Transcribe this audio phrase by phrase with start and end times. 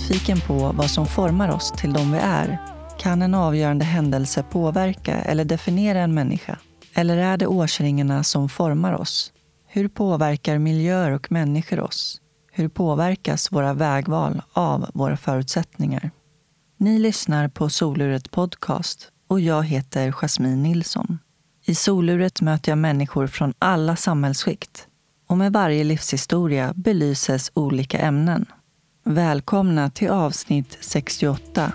[0.00, 2.58] Nyfiken på vad som formar oss till de vi är.
[2.98, 6.58] Kan en avgörande händelse påverka eller definiera en människa?
[6.94, 9.32] Eller är det årsringarna som formar oss?
[9.66, 12.20] Hur påverkar miljöer och människor oss?
[12.52, 16.10] Hur påverkas våra vägval av våra förutsättningar?
[16.76, 21.18] Ni lyssnar på Soluret Podcast och jag heter Jasmine Nilsson.
[21.64, 24.86] I Soluret möter jag människor från alla samhällsskikt
[25.28, 28.46] och med varje livshistoria belyses olika ämnen.
[29.04, 31.72] Välkomna till avsnitt 68.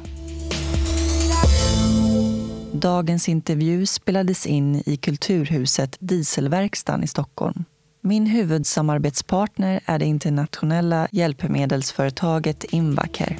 [2.72, 7.66] Dagens intervju spelades in i Kulturhuset Dieselverkstan i Stockholm.
[8.02, 13.38] Min huvudsamarbetspartner är det internationella hjälpmedelsföretaget Invacare.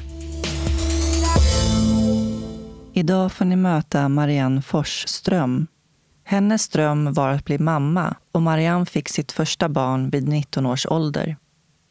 [2.94, 5.68] Idag får ni möta Marianne Forsström.
[6.24, 10.86] Hennes dröm var att bli mamma och Marianne fick sitt första barn vid 19 års
[10.86, 11.38] ålder.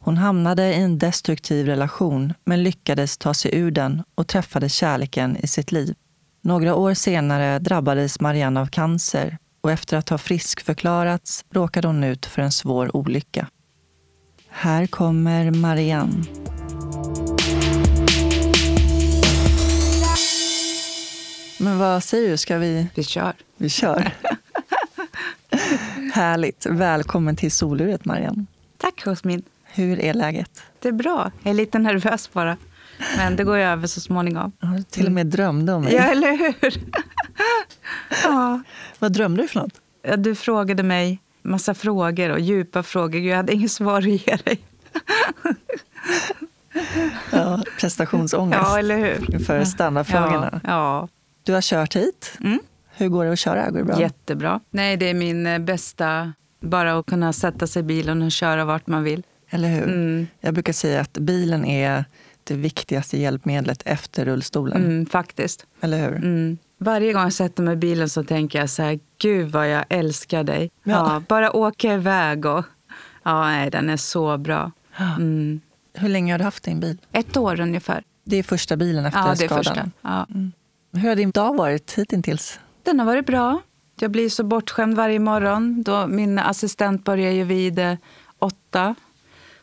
[0.05, 5.37] Hon hamnade i en destruktiv relation men lyckades ta sig ur den och träffade kärleken
[5.37, 5.95] i sitt liv.
[6.41, 12.25] Några år senare drabbades Marianne av cancer och efter att ha friskförklarats råkade hon ut
[12.25, 13.47] för en svår olycka.
[14.49, 16.23] Här kommer Marianne.
[21.59, 22.87] Men vad säger du, ska vi...
[22.95, 23.33] Vi kör.
[23.57, 24.11] Vi kör.
[26.13, 26.65] Härligt.
[26.65, 28.45] Välkommen till soluret, Marianne.
[28.77, 29.43] Tack, Jasmin.
[29.75, 30.63] Hur är läget?
[30.79, 31.31] Det är bra.
[31.43, 32.57] Jag är lite nervös bara.
[33.17, 34.51] Men det går ju över så småningom.
[34.59, 35.93] Ja, till och med drömde om mig.
[35.93, 36.73] Ja, eller hur?
[38.23, 38.61] ja.
[38.99, 39.81] Vad drömde du för något?
[40.17, 43.21] Du frågade mig massa frågor och djupa frågor.
[43.21, 44.59] Jag hade inget svar att ge dig.
[47.31, 49.33] ja, prestationsångest ja, eller hur?
[49.33, 50.61] inför standardfrågorna.
[50.63, 51.07] Ja, ja.
[51.43, 52.37] Du har kört hit.
[52.39, 52.59] Mm.
[52.97, 53.69] Hur går det att köra?
[53.69, 53.99] Går det bra?
[53.99, 54.59] Jättebra.
[54.69, 58.65] Nej, det är min eh, bästa, bara att kunna sätta sig i bilen och köra
[58.65, 59.23] vart man vill.
[59.55, 59.83] Eller hur?
[59.83, 60.27] Mm.
[60.39, 62.05] Jag brukar säga att bilen är
[62.43, 64.85] det viktigaste hjälpmedlet efter rullstolen.
[64.85, 65.65] Mm, faktiskt.
[65.81, 66.15] Eller hur?
[66.15, 66.57] Mm.
[66.77, 69.85] Varje gång jag sätter mig i bilen så tänker jag så här, gud vad jag
[69.89, 70.71] älskar dig.
[70.83, 70.91] Ja.
[70.93, 72.65] Ja, bara åka iväg och...
[73.23, 74.71] Ja, nej, den är så bra.
[75.17, 75.61] Mm.
[75.93, 76.97] Hur länge har du haft din bil?
[77.11, 78.03] Ett år ungefär.
[78.23, 79.63] Det är första bilen efter Ja, det är skadan?
[79.63, 79.91] första.
[80.01, 80.27] Ja.
[80.99, 82.59] Hur har din dag varit hittills?
[82.83, 83.61] Den har varit bra.
[83.99, 85.83] Jag blir så bortskämd varje morgon.
[85.83, 87.93] Då min assistent börjar ju vid eh,
[88.39, 88.95] åtta.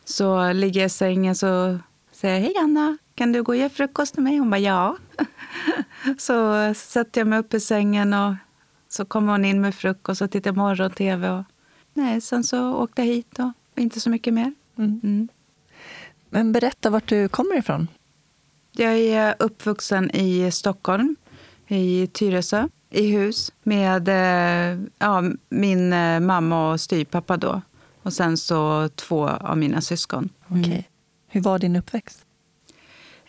[0.05, 1.79] Så ligger jag i sängen så
[2.11, 4.37] säger jag, hej Anna, kan du gå och ge frukost till mig?
[4.37, 4.97] Hon bara, ja.
[6.17, 8.35] så sätter jag mig upp i sängen och
[8.89, 11.29] så kommer hon in med frukost och tittar morgon-tv.
[11.29, 11.43] Och,
[11.93, 14.53] nej, sen så åkte jag hit och inte så mycket mer.
[14.77, 14.99] Mm.
[15.03, 15.27] Mm.
[16.29, 17.87] Men berätta vart du kommer ifrån.
[18.71, 21.15] Jag är uppvuxen i Stockholm,
[21.67, 27.61] i Tyresö, i hus med eh, ja, min eh, mamma och styvpappa då.
[28.03, 30.29] Och sen så två av mina syskon.
[30.47, 30.89] Okej.
[31.27, 32.25] Hur var din uppväxt?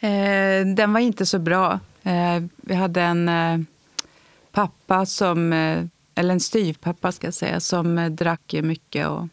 [0.01, 1.81] Eh, den var inte så bra.
[2.03, 3.59] Eh, vi hade en eh,
[4.53, 9.29] pappa som, eh, eller en styvpappa ska jag säga, som eh, drack mycket och,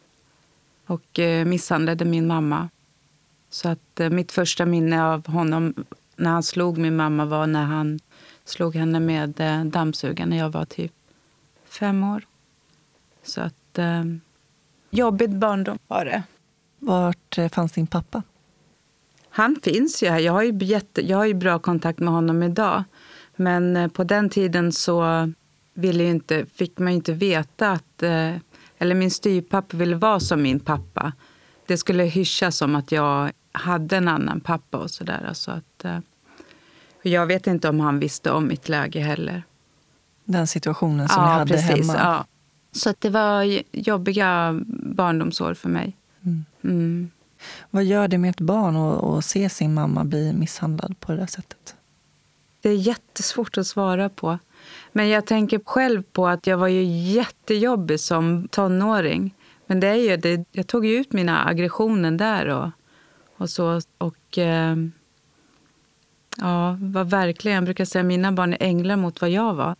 [0.86, 2.68] och eh, misshandlade min mamma.
[3.50, 5.74] Så att eh, mitt första minne av honom
[6.16, 8.00] när han slog min mamma var när han
[8.44, 10.92] slog henne med eh, dammsugaren när jag var typ
[11.64, 12.26] fem år.
[13.22, 13.78] Så att
[14.92, 16.22] jobbigt barndom var det.
[16.78, 18.22] Vart eh, fanns din pappa?
[19.30, 20.18] Han finns ju här.
[20.18, 22.84] Jag har ju, jätte, jag har ju bra kontakt med honom idag.
[23.36, 25.32] Men eh, på den tiden så
[25.74, 28.02] ville inte, fick man ju inte veta att...
[28.02, 28.34] eh,
[28.78, 31.12] Eller min styvpappa ville vara som min pappa.
[31.66, 35.30] Det skulle hyschas som att jag hade en annan pappa och sådär.
[35.32, 35.84] Så att,
[37.02, 39.42] jag vet inte om han visste om mitt läge heller.
[40.24, 41.94] Den situationen som ni hade hemma?
[41.96, 42.24] Ja.
[42.72, 45.96] Så det var jobbiga barndomsår för mig.
[46.22, 46.44] Mm.
[46.64, 47.10] Mm.
[47.70, 51.26] Vad gör det med ett barn att, se sin mamma bli misshandlad på det där
[51.26, 51.76] sättet?
[52.60, 54.38] Det är jättesvårt att svara på.
[54.92, 59.34] Men jag tänker själv på att jag var ju jättejobbig som tonåring.
[59.66, 62.70] Men det är ju det, jag tog ju ut mina aggressioner där och,
[63.36, 63.80] och så.
[63.98, 64.76] Och eh,
[66.36, 69.76] ja, var verkligen, jag brukar säga att mina barn är änglar mot vad jag var.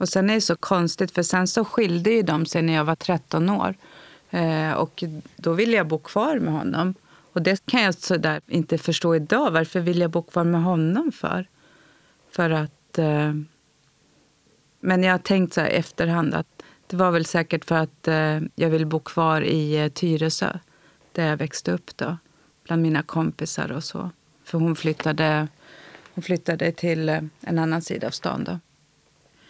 [0.00, 2.84] Och sen är det så konstigt, för sen så skilde ju de sig när jag
[2.84, 3.74] var 13 år.
[4.30, 5.04] Eh, och
[5.36, 6.94] då ville jag bo kvar med honom.
[7.32, 9.50] Och det kan jag så där inte förstå idag.
[9.50, 11.46] Varför vill jag bo kvar med honom för?
[12.30, 12.98] För att...
[12.98, 13.34] Eh,
[14.80, 18.08] men jag har tänkt så här i efterhand att det var väl säkert för att
[18.08, 20.58] eh, jag vill bo kvar i eh, Tyresö,
[21.12, 22.16] där jag växte upp då,
[22.64, 24.10] bland mina kompisar och så.
[24.44, 25.48] För hon flyttade,
[26.14, 28.58] hon flyttade till eh, en annan sida av stan då.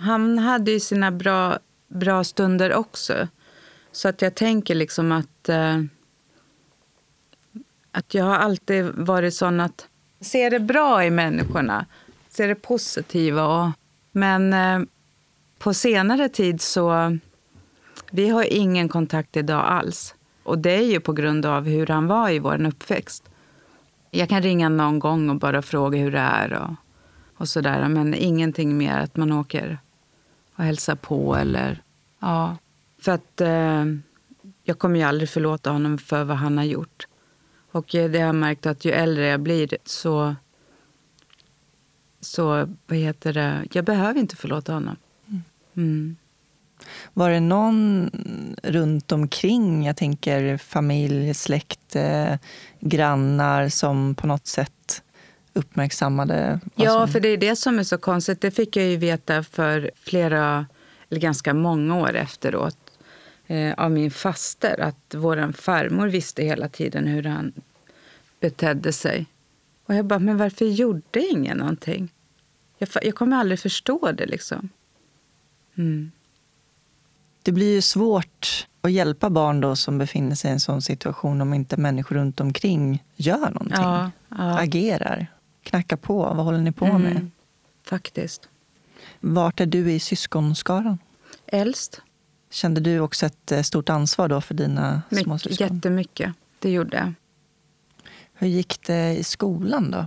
[0.00, 1.58] Han hade ju sina bra,
[1.88, 3.29] bra stunder också.
[3.93, 5.82] Så att jag tänker liksom att, eh,
[7.93, 9.87] att jag har alltid varit sån att
[10.20, 11.87] Se det bra i människorna.
[12.29, 13.47] Se det positiva.
[13.47, 13.70] Och,
[14.12, 14.81] men eh,
[15.58, 17.19] på senare tid så...
[18.11, 20.14] Vi har ingen kontakt idag alls.
[20.43, 23.31] Och det är ju på grund av hur han var i vår uppväxt.
[24.11, 26.70] Jag kan ringa någon gång och bara fråga hur det är och,
[27.37, 27.88] och sådär.
[27.88, 29.79] Men ingenting mer att man åker
[30.60, 31.82] och hälsar på eller...
[32.18, 32.56] Ja.
[32.98, 33.84] För att eh,
[34.62, 37.06] jag kommer ju aldrig förlåta honom för vad han har gjort.
[37.72, 40.34] Och det har jag märkt att ju äldre jag blir så...
[42.20, 43.66] Så, vad heter det?
[43.72, 44.96] Jag behöver inte förlåta honom.
[45.76, 46.16] Mm.
[47.12, 48.10] Var det någon
[48.62, 52.34] runt omkring, jag tänker familj, släkt, eh,
[52.80, 55.02] grannar som på något sätt
[55.52, 56.61] uppmärksammade?
[56.75, 58.41] Ja, för det är det som är så konstigt.
[58.41, 60.67] Det fick jag ju veta för flera,
[61.11, 62.79] eller ganska många år efteråt
[63.47, 67.52] eh, av min faster att vår farmor visste hela tiden hur han
[68.41, 69.26] betedde sig.
[69.87, 72.12] Och jag bara, men varför gjorde ingen någonting?
[72.79, 74.69] Jag, jag kommer aldrig förstå det liksom.
[75.79, 76.11] Mm.
[77.43, 81.41] Det blir ju svårt att hjälpa barn då som befinner sig i en sån situation
[81.41, 83.82] om inte människor runt omkring gör någonting.
[83.82, 84.58] Ja, ja.
[84.58, 85.26] Agerar,
[85.70, 86.19] knackar på.
[86.19, 87.31] Vad håller ni på mm, med?
[87.84, 88.49] Faktiskt.
[89.20, 90.99] Vart är du i syskonskaran?
[91.46, 92.02] Äldst.
[92.50, 95.76] Kände du också ett eh, stort ansvar då för dina My småsyskon?
[95.76, 96.32] Jättemycket.
[96.58, 97.12] Det gjorde jag.
[98.34, 100.06] Hur gick det i skolan då?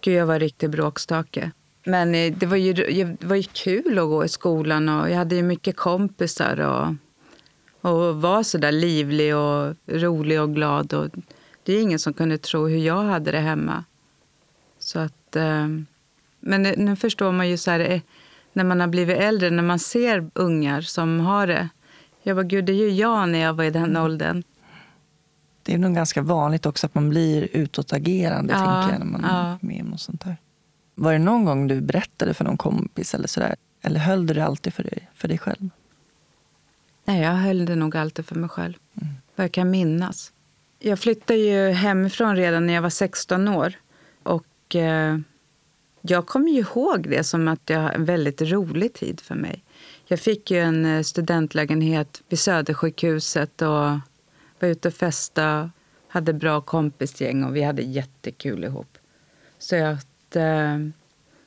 [0.00, 1.50] Gud, jag var riktigt bråkstake.
[1.84, 5.16] Men eh, det var, ju, det var ju kul att gå i skolan och jag
[5.16, 6.94] hade ju mycket kompisar och,
[7.90, 10.94] och var så där livlig och rolig och glad.
[10.94, 11.08] Och
[11.62, 13.84] det är ingen som kunde tro hur jag hade det hemma.
[14.82, 15.68] Så att, eh,
[16.40, 18.00] men nu förstår man ju så här, eh,
[18.52, 21.68] när man har blivit äldre, när man ser ungar som har det.
[22.22, 24.02] Jag bara, gud, det är ju jag när jag var i den mm.
[24.02, 24.42] åldern.
[25.62, 29.24] Det är nog ganska vanligt också att man blir utåtagerande ja, tänker jag, när man
[29.30, 29.46] ja.
[29.46, 30.36] är med om sånt här.
[30.94, 33.54] Var det någon gång du berättade för någon kompis eller sådär?
[33.82, 35.70] Eller höll du det alltid för dig, för dig själv?
[37.04, 38.74] Nej, jag höll det nog alltid för mig själv.
[39.00, 39.14] Mm.
[39.36, 40.32] Vad jag kan minnas.
[40.78, 43.74] Jag flyttade ju hemifrån redan när jag var 16 år.
[44.22, 44.44] Och
[44.76, 45.18] eh,
[46.00, 49.64] jag kommer ju ihåg det som att det var en väldigt rolig tid för mig.
[50.04, 53.68] Jag fick ju en eh, studentlägenhet vid Södersjukhuset och
[54.58, 55.70] var ute och festade.
[56.08, 58.98] Hade bra kompisgäng och vi hade jättekul ihop.
[59.58, 59.98] Så jag
[60.34, 60.78] eh,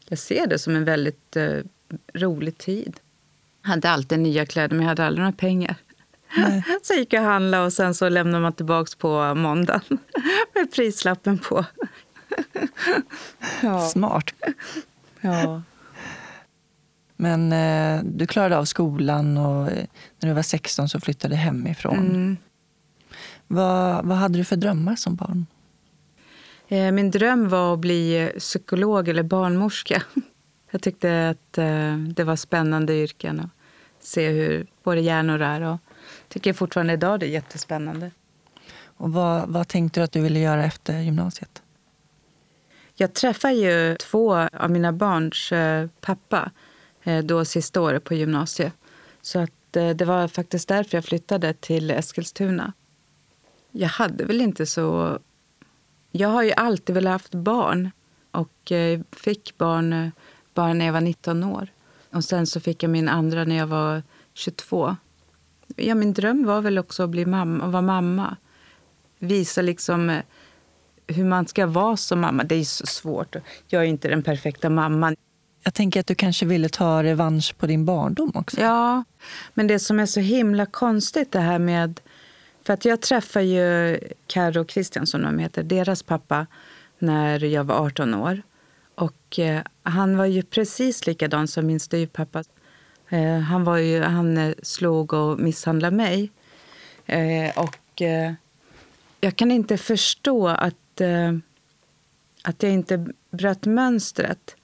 [0.10, 1.57] jag ser det som en väldigt eh,
[2.13, 3.00] rolig tid.
[3.62, 5.75] Jag hade alltid nya kläder, men jag hade aldrig några pengar.
[6.38, 6.63] Nej.
[6.83, 9.81] Så gick jag och handlade och sen så lämnade man tillbaka på måndagen
[10.54, 11.66] med prislappen på.
[13.63, 13.81] Ja.
[13.89, 14.33] Smart.
[15.21, 15.61] Ja.
[17.15, 19.85] Men eh, du klarade av skolan och eh,
[20.19, 21.97] när du var 16 så flyttade du hemifrån.
[21.97, 22.37] Mm.
[23.47, 25.45] Vad, vad hade du för drömmar som barn?
[26.67, 30.03] Eh, min dröm var att bli psykolog eller barnmorska.
[30.71, 33.49] Jag tyckte att eh, det var spännande yrken att
[33.99, 35.61] se hur våra hjärnor är.
[35.61, 35.79] Och
[36.27, 38.11] tycker fortfarande idag det är jättespännande.
[38.97, 41.61] Och vad, vad tänkte du att du ville göra efter gymnasiet?
[42.95, 46.52] Jag träffade ju två av mina barns eh, pappa
[47.04, 48.73] eh, då sista året på gymnasiet.
[49.21, 52.73] Så att, eh, det var faktiskt därför jag flyttade till Eskilstuna.
[53.71, 55.19] Jag hade väl inte så
[56.11, 57.92] jag har ju alltid velat haft barn
[58.31, 58.71] och
[59.11, 60.11] fick barn
[60.54, 61.68] bara när jag var 19 år.
[62.09, 64.95] Och sen så fick jag min andra när jag var 22.
[65.75, 68.35] Ja, min dröm var väl också att bli mamma, att vara mamma.
[69.19, 70.21] Visa liksom eh,
[71.07, 72.44] hur man ska vara som mamma.
[72.44, 73.35] Det är så svårt.
[73.68, 75.16] Jag är inte den perfekta mamman.
[75.64, 78.62] Jag tänker att du kanske ville ta revansch på din barndom också.
[78.62, 79.04] Ja,
[79.54, 82.00] men det som är så himla konstigt det här med
[82.66, 84.66] för att jag träffade ju Karo
[85.06, 86.47] som de heter, deras pappa,
[87.00, 88.42] när jag var 18 år.
[88.95, 92.44] Och eh, han var ju precis likadan som min styvpappa.
[93.09, 96.31] Eh, han, var ju, han eh, slog och misshandlade mig.
[97.06, 98.33] Eh, och eh,
[99.21, 101.33] jag kan inte förstå att, eh,
[102.44, 104.56] att jag inte bröt mönstret.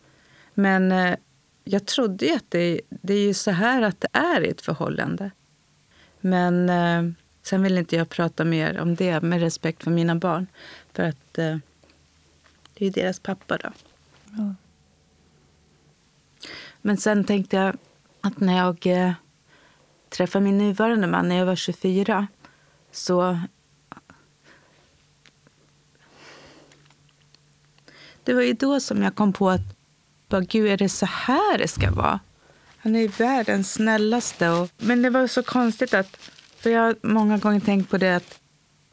[0.54, 1.16] Men
[1.64, 4.62] jag trodde ju att det, det är ju så här att det är i ett
[4.62, 5.32] förhållande.
[6.22, 6.70] Men
[7.42, 10.48] Sen vill inte jag prata mer om det med respekt för mina barn.
[10.94, 11.58] För att eh,
[12.74, 13.70] det är deras pappa då.
[14.38, 14.56] Ja.
[16.82, 17.78] Men sen tänkte jag
[18.22, 19.14] att när jag eh,
[20.10, 22.28] träffade min nuvarande man när jag var 24
[22.92, 23.40] så...
[28.24, 29.62] Det var ju då som jag kom på att
[30.30, 32.20] bara, Gud, är det så här det ska vara?
[32.78, 34.50] Han är världens snällaste.
[34.50, 36.18] Och, men det var så konstigt att
[36.58, 38.40] för jag har många gånger tänkt på det att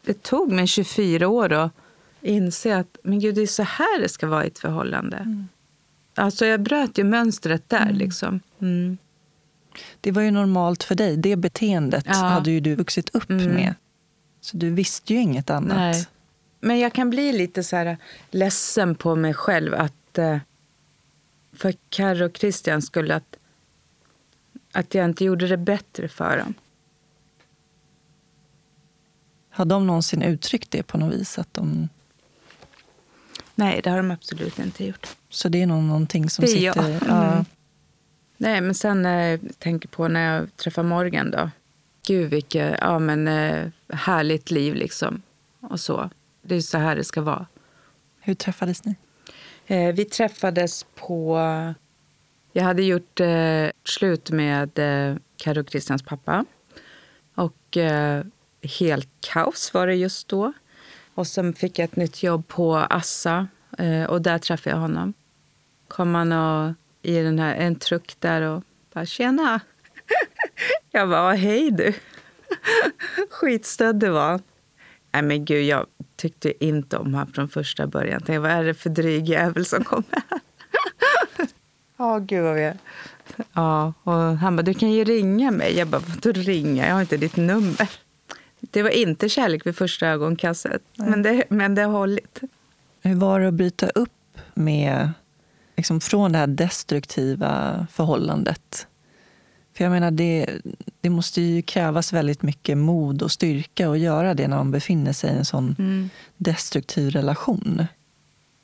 [0.03, 1.73] det tog mig 24 år att
[2.21, 5.17] inse att men gud, det är så här det ska vara i ett förhållande.
[5.17, 5.49] Mm.
[6.15, 7.83] Alltså jag bröt ju mönstret där.
[7.83, 7.97] Mm.
[7.97, 8.41] Liksom.
[8.61, 8.99] Mm.
[10.01, 11.17] Det var ju normalt för dig.
[11.17, 12.15] Det beteendet ja.
[12.15, 13.55] hade ju du vuxit upp mm.
[13.55, 13.75] med.
[14.41, 15.77] Så du visste ju inget annat.
[15.77, 16.07] Nej.
[16.61, 17.97] Men jag kan bli lite så här
[18.31, 20.39] ledsen på mig själv att eh,
[21.53, 23.37] för Carro och Christian skulle att,
[24.73, 26.55] att jag inte gjorde det bättre för dem.
[29.51, 31.39] Har de någonsin uttryckt det på något vis?
[31.39, 31.89] Att de...
[33.55, 35.07] Nej, det har de absolut inte gjort.
[35.29, 36.65] Så det är nog någonting som det sitter...
[36.65, 36.79] Jag.
[36.79, 36.99] Mm.
[37.07, 37.45] Ja.
[38.37, 41.51] Nej, men sen jag tänker på när jag träffar Morgan då.
[42.07, 45.23] Gud, vilket ja, men, eh, härligt liv liksom.
[45.61, 46.11] Och så.
[46.43, 47.47] Det är så här det ska vara.
[48.21, 48.97] Hur träffades ni?
[49.67, 51.39] Eh, vi träffades på...
[52.53, 56.45] Jag hade gjort eh, slut med eh, Karo Christians pappa.
[57.35, 58.25] Och eh,
[58.63, 60.53] helt kaos var det just då.
[61.15, 65.15] Och sen fick jag ett nytt jobb på Assa eh, och där träffade jag honom.
[65.89, 69.61] Kom han och, i den här, en truck där och bara “tjena”.
[70.91, 71.95] jag bara “hej du”.
[73.31, 74.41] Skitstöddig var
[75.13, 75.87] Nej men gud, jag
[76.17, 78.21] tyckte inte om honom från första början.
[78.21, 80.41] Tänkte, vad är det för dryg jävel som kommer här?
[81.97, 82.79] Ja, oh, gud vad vi är.
[83.53, 85.77] Ja, och han bara, du kan ju ringa mig.
[85.79, 86.87] Jag bara, vadå ringa?
[86.87, 87.91] Jag har inte ditt nummer.
[88.61, 92.41] Det var inte kärlek vid första ögonkastet, men det, men det har hållit.
[93.03, 95.11] Hur var det att bryta upp med,
[95.77, 98.87] liksom från det här destruktiva förhållandet?
[99.79, 100.61] För jag menar, det,
[101.01, 105.13] det måste ju krävas väldigt mycket mod och styrka att göra det när man befinner
[105.13, 106.11] sig i en sån mm.
[106.37, 107.87] destruktiv relation.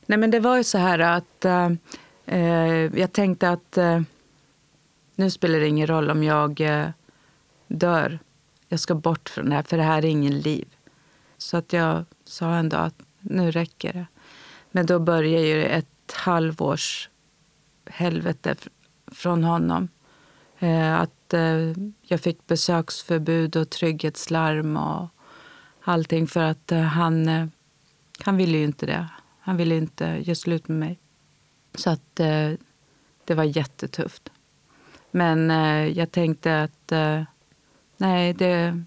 [0.07, 2.41] Nej, men det var ju så här att äh,
[3.01, 4.01] jag tänkte att äh,
[5.15, 6.89] nu spelar det ingen roll om jag äh,
[7.67, 8.19] dör
[8.69, 10.69] jag ska bort från det här, för det här är ingen liv.
[11.39, 14.07] Så att jag sa en dag att nu räcker det.
[14.71, 17.09] Men då började ju ett halvårs
[17.87, 18.57] helvete
[19.07, 19.89] från honom.
[20.65, 25.09] Eh, att eh, jag fick besöksförbud och trygghetslarm och
[25.81, 27.47] allting för att eh, han, eh,
[28.25, 29.09] han ville ju inte det.
[29.41, 30.99] Han ville inte göra slut med mig.
[31.75, 32.51] Så att eh,
[33.25, 34.33] det var jättetufft.
[35.11, 36.93] Men eh, jag tänkte att
[37.97, 38.83] nej, det,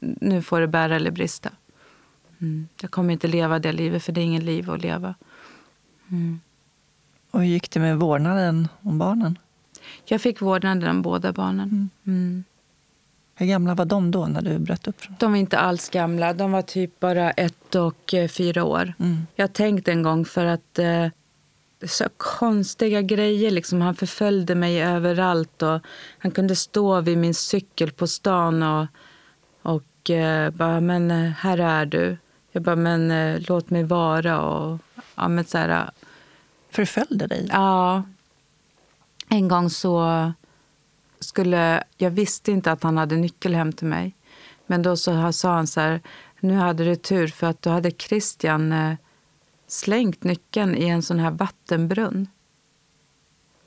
[0.00, 1.50] nu får det bära eller brista.
[2.38, 2.68] Mm.
[2.80, 5.14] Jag kommer inte leva det livet, för det är ingen liv att leva.
[6.08, 6.40] Mm.
[7.30, 9.38] Och hur gick det med vårdnaden om barnen?
[10.04, 11.68] Jag fick vårdnaden om båda barnen.
[11.68, 11.90] Mm.
[12.06, 12.44] mm.
[13.36, 14.96] Hur gamla var de då när du bröt upp?
[15.18, 16.32] De var inte alls gamla.
[16.32, 18.94] De var typ bara ett och eh, fyra år.
[18.98, 19.26] Mm.
[19.34, 21.06] Jag tänkte en gång för att eh,
[21.86, 23.50] så konstiga grejer.
[23.50, 23.80] Liksom.
[23.80, 25.62] Han förföljde mig överallt.
[25.62, 25.80] Och
[26.18, 28.86] han kunde stå vid min cykel på stan och,
[29.62, 32.16] och eh, bara, men eh, här är du.
[32.52, 34.40] Jag bara, men eh, låt mig vara.
[34.40, 34.78] Och,
[35.14, 35.90] ja, men så här,
[36.70, 37.48] Förföljde dig?
[37.52, 38.02] Ja.
[39.34, 40.32] En gång så
[41.20, 41.84] skulle...
[41.96, 44.16] Jag visste inte att han hade nyckel hem till mig.
[44.66, 46.00] Men då så sa han så här,
[46.40, 48.94] nu hade du tur för att då hade Christian eh,
[49.66, 52.28] slängt nyckeln i en sån här vattenbrunn.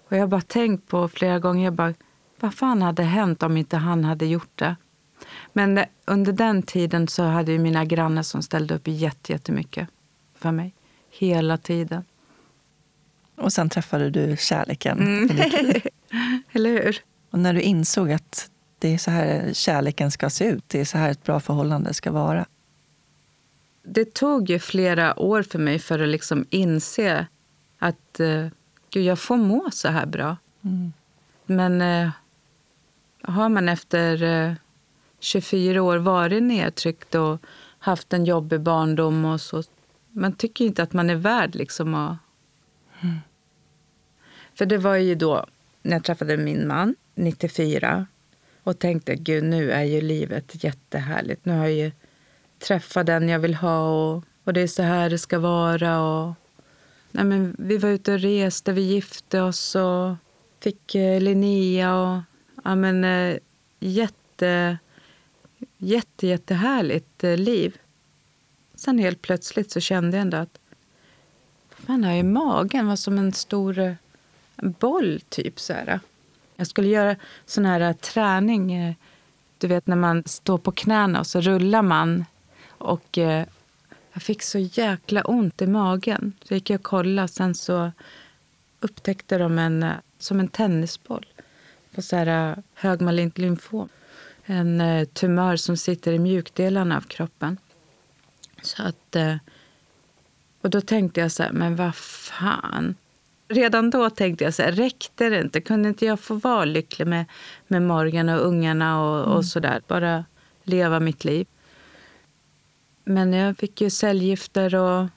[0.08, 1.94] Och jag har bara tänkt på flera gånger, jag bara,
[2.40, 4.76] vad fan hade hänt om inte han hade gjort det?
[5.54, 9.90] Men eh, under den tiden så hade ju mina grannar som ställde upp jättemycket
[10.36, 10.74] för mig.
[11.10, 12.04] Hela tiden.
[13.38, 15.00] Och sen träffade du kärleken.
[15.00, 15.30] Mm.
[16.52, 16.98] Eller hur?
[17.30, 20.86] Och när du insåg att det är så här kärleken ska se ut, det är
[20.86, 22.46] så här ett bra förhållande ska vara.
[23.84, 27.28] Det tog ju flera år för mig för att liksom inse
[27.80, 28.48] att uh,
[28.90, 30.38] gud, jag får må så här bra.
[30.62, 30.94] Mm.
[31.46, 32.10] Men uh,
[33.22, 34.54] har man efter uh,
[35.20, 37.42] 24 år varit nedtryckt och
[37.80, 39.64] haft en jobbig barndom och så,
[40.12, 42.18] man tycker inte att man är värd liksom att
[43.02, 43.16] mm.
[44.58, 45.46] För det var ju då
[45.82, 48.08] när jag träffade min man, 94
[48.64, 51.46] och tänkte gud nu är ju livet jättehärligt.
[51.46, 51.92] Nu har jag ju
[52.60, 56.02] träffat den jag vill ha och, och det är så här det ska vara.
[56.02, 56.34] Och,
[57.12, 60.16] nej men, vi var ute och reste, vi gifte oss och
[60.60, 61.96] fick eh, Linnea.
[61.96, 62.22] Och,
[62.64, 63.38] ja men, eh,
[63.80, 64.78] jätte,
[65.78, 67.78] jätte, jättehärligt eh, liv.
[68.76, 70.60] Sen helt plötsligt så kände jag ändå att
[71.70, 73.98] fan, har jag i magen var som en stor
[74.58, 75.60] boll, typ.
[75.60, 76.00] så här.
[76.56, 78.74] Jag skulle göra sån här eh, träning.
[78.74, 78.94] Eh,
[79.58, 82.26] du vet när man står på knäna och så rullar man.
[82.68, 83.46] Och eh,
[84.14, 86.34] Jag fick så jäkla ont i magen.
[86.44, 87.28] Så gick jag och kollade.
[87.28, 87.92] Sen så
[88.80, 91.26] upptäckte de en, eh, som en tennisboll
[91.96, 93.90] på så här högmalint lymfom.
[94.46, 97.58] En eh, tumör som sitter i mjukdelarna av kroppen.
[98.62, 99.16] Så att
[100.62, 102.96] Och då tänkte jag så här, men vad fan.
[103.50, 105.62] Redan då tänkte jag så här, räckte det inte?
[105.62, 107.26] Kunde inte jag få vara lycklig med,
[107.68, 109.38] med Morgan och ungarna och, mm.
[109.38, 109.82] och så där?
[109.88, 110.26] Bara
[110.64, 111.48] leva mitt liv.
[113.04, 115.08] Men jag fick ju cellgifter och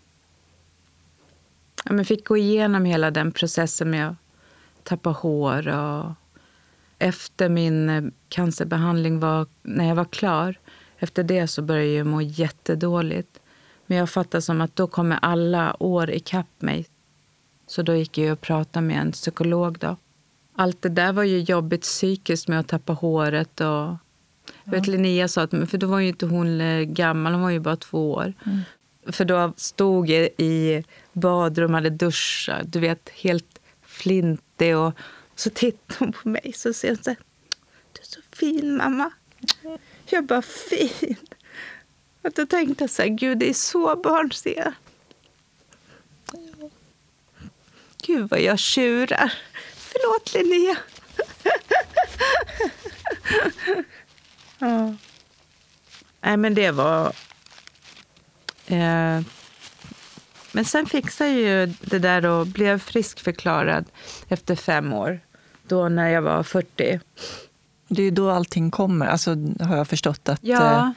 [1.84, 4.16] jag fick gå igenom hela den processen med att
[4.82, 5.68] tappa hår.
[5.68, 6.12] Och
[6.98, 10.58] efter min cancerbehandling, var, när jag var klar,
[10.98, 13.40] efter det så började jag må jättedåligt.
[13.86, 16.86] Men jag fattade som att då kommer alla år ikapp mig.
[17.70, 19.78] Så då gick jag och pratade med en psykolog.
[19.78, 19.96] Då.
[20.54, 23.60] Allt det där var ju jobbigt psykiskt med att tappa håret.
[23.60, 23.98] Och, ja.
[24.64, 27.60] vet, Linnea sa att, för då var ju inte hon eh, gammal, hon var ju
[27.60, 28.32] bara två år.
[28.46, 28.60] Mm.
[29.06, 34.76] För då stod jag i badrum, hade duschat, du vet, helt flintig.
[34.76, 34.92] Och
[35.34, 37.16] så tittade hon på mig och sa Du är
[38.02, 39.10] så fin, mamma.
[40.06, 41.16] Jag bara, fin.
[42.22, 44.74] Och då tänkte jag så här, gud, det är så barn ser.
[48.06, 49.32] Gud vad jag tjurar.
[49.76, 50.76] Förlåt Linnea.
[54.58, 54.94] ja.
[56.20, 57.06] Nej, men det var...
[58.66, 59.20] Eh,
[60.52, 63.84] men sen fixade jag ju det där och blev friskförklarad
[64.28, 65.20] efter fem år.
[65.62, 67.00] Då när jag var 40.
[67.88, 70.28] Det är ju då allting kommer, alltså, har jag förstått.
[70.28, 70.40] att...
[70.42, 70.76] Ja.
[70.76, 70.90] Eh,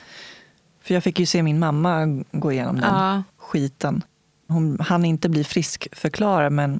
[0.81, 3.23] för jag fick ju se min mamma gå igenom den ja.
[3.37, 4.01] skiten.
[4.47, 6.79] Hon hann inte bli friskförklarad men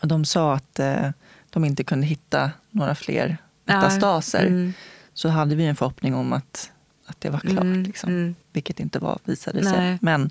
[0.00, 1.10] de sa att eh,
[1.50, 4.46] de inte kunde hitta några fler metastaser.
[4.46, 4.72] Mm.
[5.14, 6.70] Så hade vi en förhoppning om att,
[7.06, 7.64] att det var klart.
[7.64, 7.82] Mm.
[7.82, 8.10] Liksom.
[8.10, 8.34] Mm.
[8.52, 9.78] Vilket inte var, visade sig.
[9.78, 9.98] Nej.
[10.00, 10.30] Men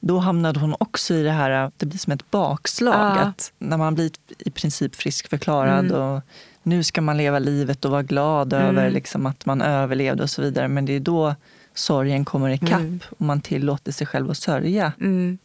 [0.00, 2.94] då hamnade hon också i det här, att det blir som ett bakslag.
[2.94, 3.20] Ja.
[3.20, 6.00] Att när man blir i princip friskförklarad mm.
[6.00, 6.22] och
[6.62, 8.66] nu ska man leva livet och vara glad mm.
[8.66, 10.68] över liksom, att man överlevde och så vidare.
[10.68, 11.34] Men det är då
[11.74, 13.00] sorgen kommer ikapp mm.
[13.18, 14.92] och man tillåter sig själv att sörja.
[15.00, 15.38] Mm.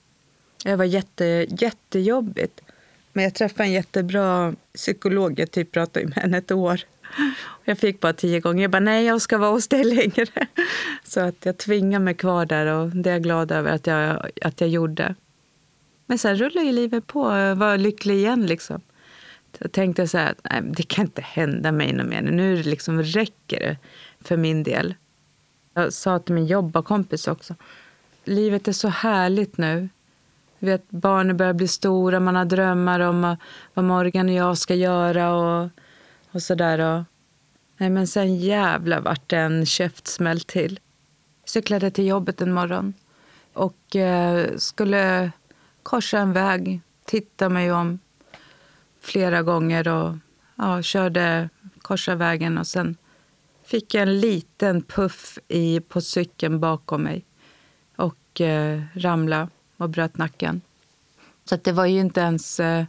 [0.63, 2.61] Det var jätte, jättejobbigt.
[3.13, 5.39] Men jag träffade en jättebra psykolog.
[5.39, 6.81] Jag typ pratade med henne ett år.
[7.65, 8.61] Jag fick bara tio gånger.
[8.61, 10.25] Jag bara, nej, jag ska vara hos dig längre.
[11.03, 14.29] Så att jag tvingade mig kvar där och det är jag glad över att jag,
[14.41, 15.15] att jag gjorde.
[16.05, 17.37] Men sen rullade ju livet på.
[17.37, 18.45] Jag var lycklig igen.
[18.45, 18.81] Liksom.
[19.59, 22.21] Då tänkte jag så här, nej, det kan inte hända mig något mer.
[22.21, 23.77] Nu liksom räcker det
[24.21, 24.95] för min del.
[25.73, 27.55] Jag sa till min jobbarkompis också,
[28.23, 29.89] livet är så härligt nu.
[30.63, 33.37] Vet, barnen börjar bli stora, man har drömmar om
[33.73, 35.69] vad Morgan och jag ska göra och,
[36.31, 37.05] och sådär.
[37.77, 40.79] Nej, men sen jävla vart det en käftsmäll till.
[41.45, 42.93] Cyklade till jobbet en morgon
[43.53, 45.31] och eh, skulle
[45.83, 47.99] korsa en väg, titta mig om
[48.99, 50.15] flera gånger och
[50.55, 51.49] ja, körde
[51.81, 52.97] korsa vägen och sen
[53.63, 57.25] fick jag en liten puff i, på cykeln bakom mig
[57.95, 59.47] och eh, ramlade
[59.81, 60.61] och bröt nacken.
[61.45, 62.59] Så det var ju inte ens...
[62.59, 62.85] Eh,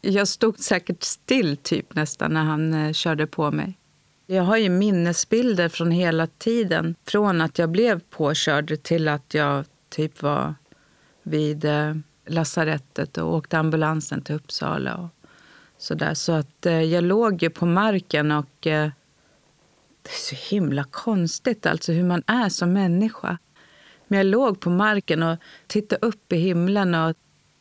[0.00, 3.78] jag stod säkert still typ nästan när han eh, körde på mig.
[4.26, 6.94] Jag har ju minnesbilder från hela tiden.
[7.04, 10.54] Från att jag blev påkörd till att jag typ var
[11.22, 11.94] vid eh,
[12.26, 14.96] lasarettet och åkte ambulansen till Uppsala.
[14.96, 15.08] Och
[15.78, 16.14] så, där.
[16.14, 18.90] så att eh, jag låg ju på marken och eh,
[20.02, 23.38] det är så himla konstigt alltså hur man är som människa.
[24.08, 26.94] Men jag låg på marken och tittade upp i himlen.
[26.94, 27.16] och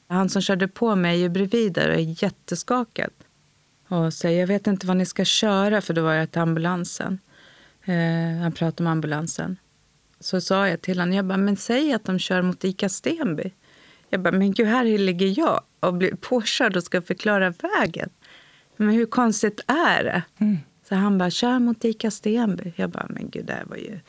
[0.08, 3.12] Han som körde på mig är bredvid där och är jätteskakad.
[3.88, 7.20] Och säger jag vet inte vad ni ska köra, för då var jag till ambulansen.
[7.86, 9.58] Eh, han pratade om ambulansen.
[10.20, 13.52] Så sa jag till honom, jag bara, men säg att de kör mot Ica Stenby.
[14.10, 18.10] Jag bara, men gud, här ligger jag och blir påkörd och ska förklara vägen.
[18.78, 20.24] Men hur konstigt är det?
[20.38, 20.58] Mm.
[20.90, 22.74] Så han bara, kör mot Ica Stenby.
[22.76, 24.00] Jag bara, men gud, det här var ju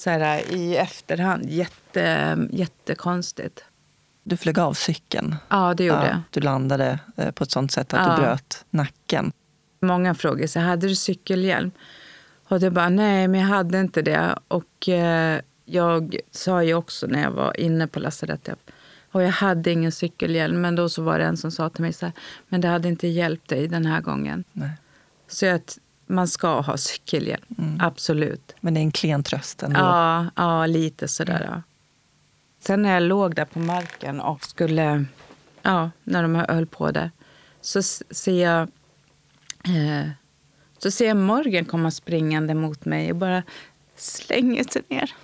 [0.00, 3.64] så här, i efterhand jätte, jättekonstigt.
[4.22, 5.36] Du flög av cykeln.
[5.48, 6.20] Ja, det gjorde jag.
[6.30, 8.16] du landade eh, på ett sånt sätt att ja.
[8.16, 9.32] du bröt nacken.
[9.80, 11.70] Många frågar så hade du cykelhjälm?
[12.48, 14.38] Och det bara, nej, men jag hade inte det.
[14.48, 18.58] Och eh, jag sa ju också när jag var inne på lasarettet
[19.12, 20.60] och jag hade ingen cykelhjälm.
[20.60, 22.14] Men då så var det en som sa till mig så här,
[22.48, 24.44] men det hade inte hjälpt dig den här gången.
[24.52, 24.70] Nej.
[25.28, 25.60] Så jag
[26.10, 27.80] man ska ha cykelhjälm, mm.
[27.80, 28.54] absolut.
[28.60, 29.80] Men det är en klen tröst ändå?
[29.80, 31.46] Ja, ja lite sådär.
[31.50, 31.62] Ja.
[32.60, 35.04] Sen när jag låg där på marken och skulle,
[35.62, 37.10] ja, när de höll på där,
[37.60, 38.62] så ser jag,
[39.64, 40.10] eh,
[40.78, 43.42] så ser jag Morgan komma springande mot mig och bara
[43.96, 45.14] slänger sig ner.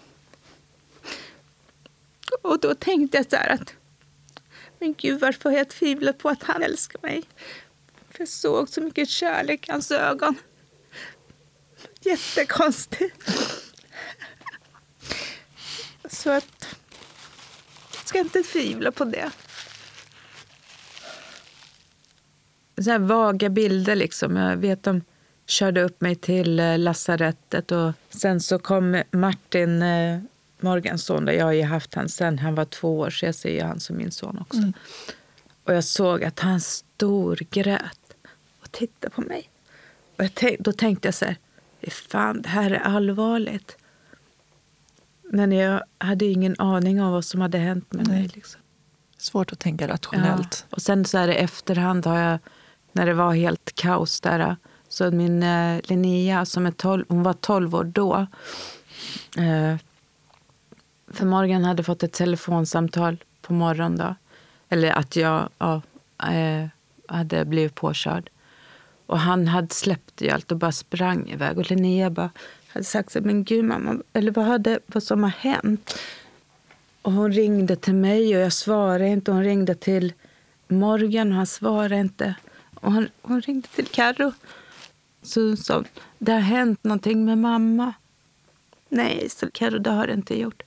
[2.42, 3.74] Och då tänkte jag så här att,
[4.78, 7.22] men gud varför har jag tvivlat på att han älskar mig?
[8.10, 10.34] För jag såg så mycket kärlek i hans ögon.
[12.06, 13.30] Jättekonstigt.
[16.08, 16.76] Så att...
[17.92, 19.30] Jag ska inte tvivla på det.
[22.84, 24.36] Så här vaga bilder liksom.
[24.36, 25.02] Jag vet de
[25.46, 30.18] körde upp mig till eh, lasarettet och sen så kom Martin eh,
[30.60, 33.34] Morgans son, där jag har ju haft han sen han var två år, så jag
[33.34, 34.58] ser han som min son också.
[34.58, 34.72] Mm.
[35.64, 38.16] Och jag såg att han storgrät
[38.60, 39.50] och tittade på mig.
[40.16, 41.36] Och tänk, då tänkte jag så här,
[41.90, 43.76] fan det här är allvarligt.
[45.22, 48.18] Men jag hade ingen aning om vad som hade hänt med Nej.
[48.18, 48.30] mig.
[48.34, 48.60] Liksom.
[49.18, 50.66] Svårt att tänka rationellt.
[50.68, 50.74] Ja.
[50.76, 52.38] Och sen så här i efterhand har jag,
[52.92, 54.56] när det var helt kaos där,
[54.88, 58.26] så min eh, Linnea som är 12, hon var 12 år då.
[59.36, 59.76] Eh,
[61.08, 64.14] för Morgan hade fått ett telefonsamtal på morgonen då.
[64.68, 65.82] Eller att jag ja,
[66.32, 66.68] eh,
[67.08, 68.30] hade blivit påkörd.
[69.06, 71.58] Och han hade släppt ju allt och bara sprang iväg.
[71.58, 72.30] Och Linnea bara
[72.68, 75.98] hade sagt så men gud mamma, eller vad, hade, vad som har hänt?
[77.02, 79.32] Och hon ringde till mig och jag svarade inte.
[79.32, 80.12] Hon ringde till
[80.68, 82.34] Morgan och han svarade inte.
[82.74, 84.32] Och hon, hon ringde till Carro.
[85.22, 85.84] Så sa
[86.18, 87.94] det har hänt någonting med mamma.
[88.88, 90.62] Nej, så Carro, det har det inte gjort.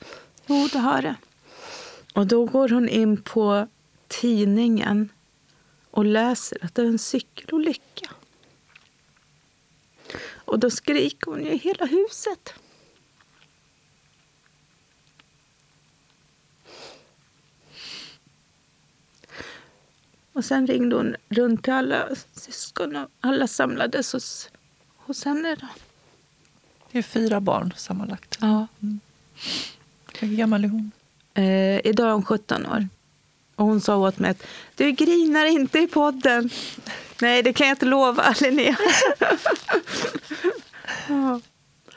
[0.47, 1.15] Jo, det har det.
[2.13, 3.67] Och då går hon in på
[4.07, 5.09] tidningen
[5.91, 8.09] och läser att det är en cykelolycka.
[10.49, 12.53] Och då skriker hon i hela huset.
[20.33, 24.49] Och sen ringde hon runt till alla syskon och alla samlades hos,
[24.97, 25.55] hos henne.
[25.55, 25.67] Då.
[26.91, 28.37] Det är fyra barn sammanlagt.
[28.41, 28.67] Ja.
[28.81, 28.99] Mm.
[30.19, 30.91] Hur gammal är hon?
[31.33, 32.87] Eh, idag är hon 17 år.
[33.55, 34.43] Och hon sa åt mig att
[34.75, 36.49] du grinar inte i podden.
[37.21, 38.77] Nej, det kan jag inte lova, Linnea.
[41.07, 41.41] ja.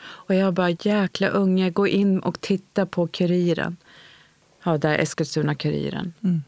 [0.04, 3.76] Och jag bara, jäkla unge, gå in och titta på Kuriren.
[4.62, 6.12] Ja, där Eskilstuna-Kuriren.
[6.22, 6.42] Mm.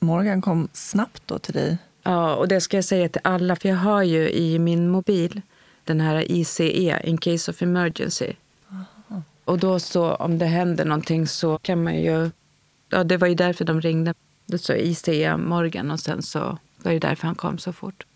[0.00, 1.78] Morgan kom snabbt då till dig?
[2.02, 5.42] Ja, och det ska jag säga till alla, för jag har ju i min mobil
[5.84, 8.32] den här ICE, in case of emergency.
[8.70, 9.22] Aha.
[9.44, 12.30] Och då så, om det händer någonting så kan man ju...
[12.88, 14.14] Ja, det var ju därför de ringde.
[14.46, 18.06] Det står ICE Morgan och sen så var det därför han kom så fort.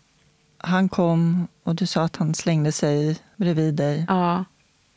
[0.65, 4.05] Han kom och du sa att han slängde sig bredvid dig.
[4.07, 4.45] Ja.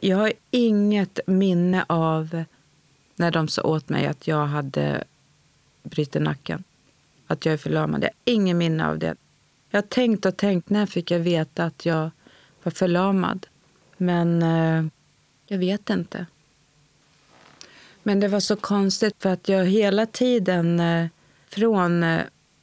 [0.00, 2.44] Jag har inget minne av
[3.16, 5.04] när de sa åt mig att jag hade
[5.82, 6.64] brutit nacken
[7.26, 8.02] att jag är förlamad.
[8.02, 9.16] Jag har inget minne av det.
[9.70, 12.10] Jag har tänkt och tänkt, när fick jag veta att jag
[12.62, 13.46] var förlamad?
[13.96, 14.84] Men eh,
[15.46, 16.26] jag vet inte.
[18.02, 21.06] Men det var så konstigt för att jag hela tiden eh,
[21.48, 22.20] från eh,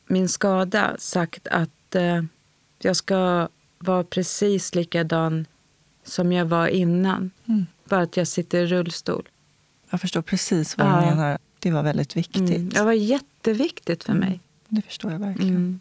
[0.08, 2.24] min skada sagt att eh,
[2.84, 3.48] jag ska
[3.80, 5.46] vara precis likadan
[6.04, 7.32] som jag var innan.
[7.46, 7.66] Mm.
[7.86, 9.30] Bara att jag sitter i rullstol.
[9.90, 11.38] Jag förstår precis vad du menar.
[11.60, 12.50] Det var väldigt viktigt.
[12.50, 12.70] Mm.
[12.70, 14.40] Det var jätteviktigt för mig.
[14.68, 15.56] Det förstår jag verkligen.
[15.56, 15.80] Mm.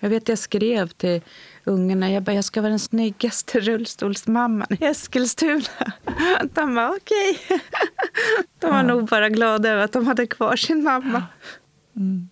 [0.00, 1.20] Jag vet jag skrev till
[1.64, 5.92] ungarna jag bara, jag ska vara den snyggaste rullstolsmamman i Eskilstuna.
[6.54, 7.38] De bara okej.
[7.44, 7.58] Okay.
[8.58, 8.82] De var ja.
[8.82, 11.22] nog bara glada över att de hade kvar sin mamma.
[11.96, 12.28] Mm.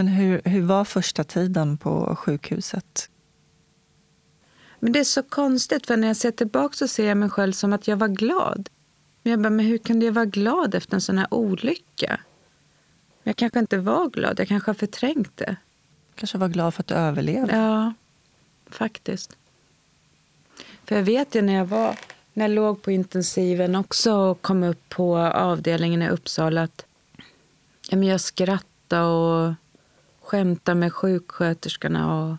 [0.00, 3.10] Men hur, hur var första tiden på sjukhuset?
[4.78, 7.52] Men Det är så konstigt, för när jag ser tillbaka så ser jag mig själv
[7.52, 8.68] som att jag var glad.
[9.22, 12.20] Men jag bara, men hur kunde jag vara glad efter en sån här olycka?
[13.22, 15.56] Jag kanske inte var glad, jag kanske har förträngt det.
[16.14, 17.56] kanske var glad för att du överlevde.
[17.56, 17.94] Ja,
[18.66, 19.36] faktiskt.
[20.84, 21.96] För jag vet ju när jag var
[22.32, 26.84] när jag låg på intensiven också och kom upp på avdelningen i Uppsala att
[27.88, 29.54] ja, men jag skrattade och
[30.30, 32.22] skämtade med sjuksköterskorna.
[32.22, 32.36] Och,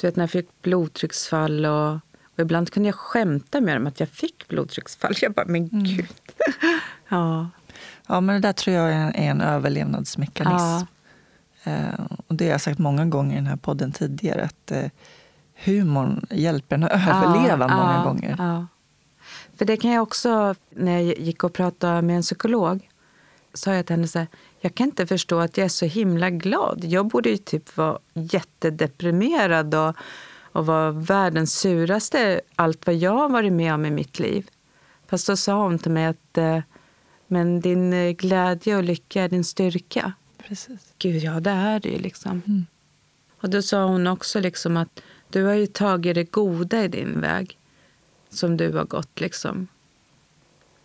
[0.00, 1.66] du vet, när jag fick blodtrycksfall.
[1.66, 1.92] Och,
[2.34, 5.14] och ibland kunde jag skämta med dem att jag fick blodtrycksfall.
[5.22, 5.84] Jag bara, men mm.
[5.84, 6.06] gud.
[7.08, 7.48] ja.
[8.06, 10.64] Ja, men det där tror jag är en överlevnadsmekanism.
[10.64, 10.86] Ja.
[11.64, 14.44] Eh, och det har jag sagt många gånger i den här podden tidigare.
[14.44, 14.90] Att eh,
[15.64, 18.66] humorn hjälper en att överleva ja, många ja, gånger.
[19.56, 22.88] För det kan jag också, när jag gick och pratade med en psykolog,
[23.54, 24.28] sa jag till henne så här,
[24.60, 26.84] jag kan inte förstå att jag är så himla glad.
[26.84, 29.96] Jag borde ju typ vara jättedeprimerad och,
[30.52, 34.50] och vara världens suraste, allt vad jag har varit med om i mitt liv.
[35.06, 36.60] Fast då sa hon till mig att eh,
[37.26, 40.12] men din eh, glädje och lycka är din styrka.
[40.38, 40.94] Precis.
[40.98, 41.98] Gud, ja, det är det ju.
[41.98, 42.42] Liksom.
[42.46, 42.66] Mm.
[43.40, 47.20] Och då sa hon också liksom att du har ju tagit det goda i din
[47.20, 47.58] väg
[48.30, 49.20] som du har gått.
[49.20, 49.68] Liksom.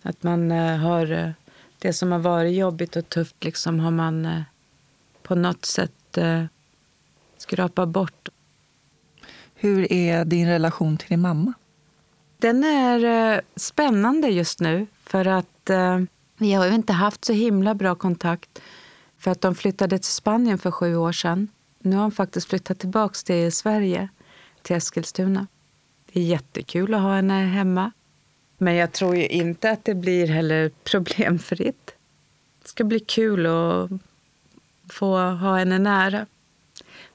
[0.01, 1.33] Att man uh, har
[1.79, 4.41] det som har varit jobbigt och tufft liksom, har man uh,
[5.23, 6.43] på något sätt uh,
[7.37, 8.29] skrapat bort.
[9.55, 11.53] Hur är din relation till din mamma?
[12.37, 14.87] Den är spännande just nu.
[15.03, 15.69] För att
[16.37, 18.61] Vi har inte haft så himla bra kontakt
[19.17, 21.47] för att de flyttade till Spanien för sju år sedan.
[21.79, 24.09] Nu har de faktiskt flyttat tillbaka till Sverige,
[24.61, 25.47] till Eskilstuna.
[26.11, 27.91] Det är jättekul att ha henne hemma.
[28.57, 31.95] Men jag tror ju inte att det blir heller problemfritt.
[32.61, 33.89] Det ska bli kul att
[34.89, 36.25] få ha henne nära.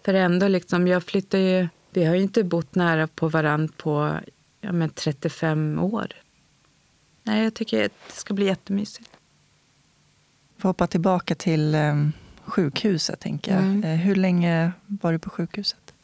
[0.05, 1.69] För ändå, liksom, jag flyttar ju...
[1.91, 4.19] Vi har ju inte bott nära på varann på
[4.61, 6.13] ja, men 35 år.
[7.23, 9.11] Nej, jag tycker att det ska bli jättemysigt.
[10.59, 12.09] Får hoppa tillbaka till eh,
[12.45, 13.21] sjukhuset.
[13.21, 13.63] Tänker jag.
[13.63, 13.85] Mm.
[13.85, 15.95] Eh, hur länge var du på sjukhuset?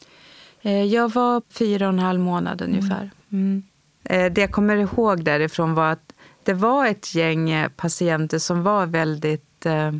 [0.61, 3.11] Eh, jag var fyra och en halv månad ungefär.
[3.31, 3.63] Mm.
[4.03, 8.63] Eh, det jag kommer ihåg därifrån var att det var ett gäng eh, patienter som
[8.63, 9.91] var väldigt eh,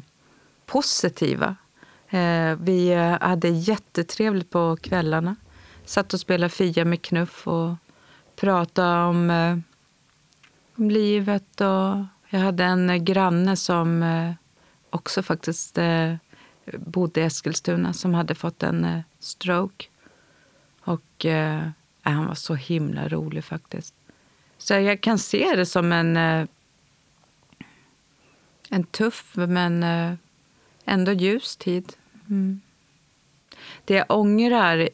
[0.65, 1.55] positiva.
[2.57, 5.35] Vi hade jättetrevligt på kvällarna.
[5.85, 7.75] Satt och spelade Fia med knuff och
[8.35, 9.29] pratade om,
[10.75, 11.61] om livet.
[11.61, 14.05] Och jag hade en granne som
[14.89, 15.77] också faktiskt
[16.73, 19.85] bodde i Eskilstuna som hade fått en stroke.
[20.81, 21.25] Och
[22.09, 23.93] Äh, han var så himla rolig faktiskt.
[24.57, 26.47] Så jag kan se det som en, eh,
[28.69, 30.13] en tuff men eh,
[30.85, 31.93] ändå ljus tid.
[32.29, 32.61] Mm.
[33.85, 34.89] Det jag ångrar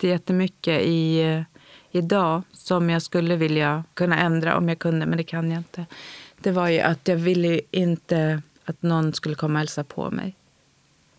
[0.00, 1.42] jättemycket i, eh,
[1.90, 5.86] idag som jag skulle vilja kunna ändra om jag kunde, men det kan jag inte.
[6.40, 10.34] Det var ju att jag ville inte att någon skulle komma och hälsa på mig.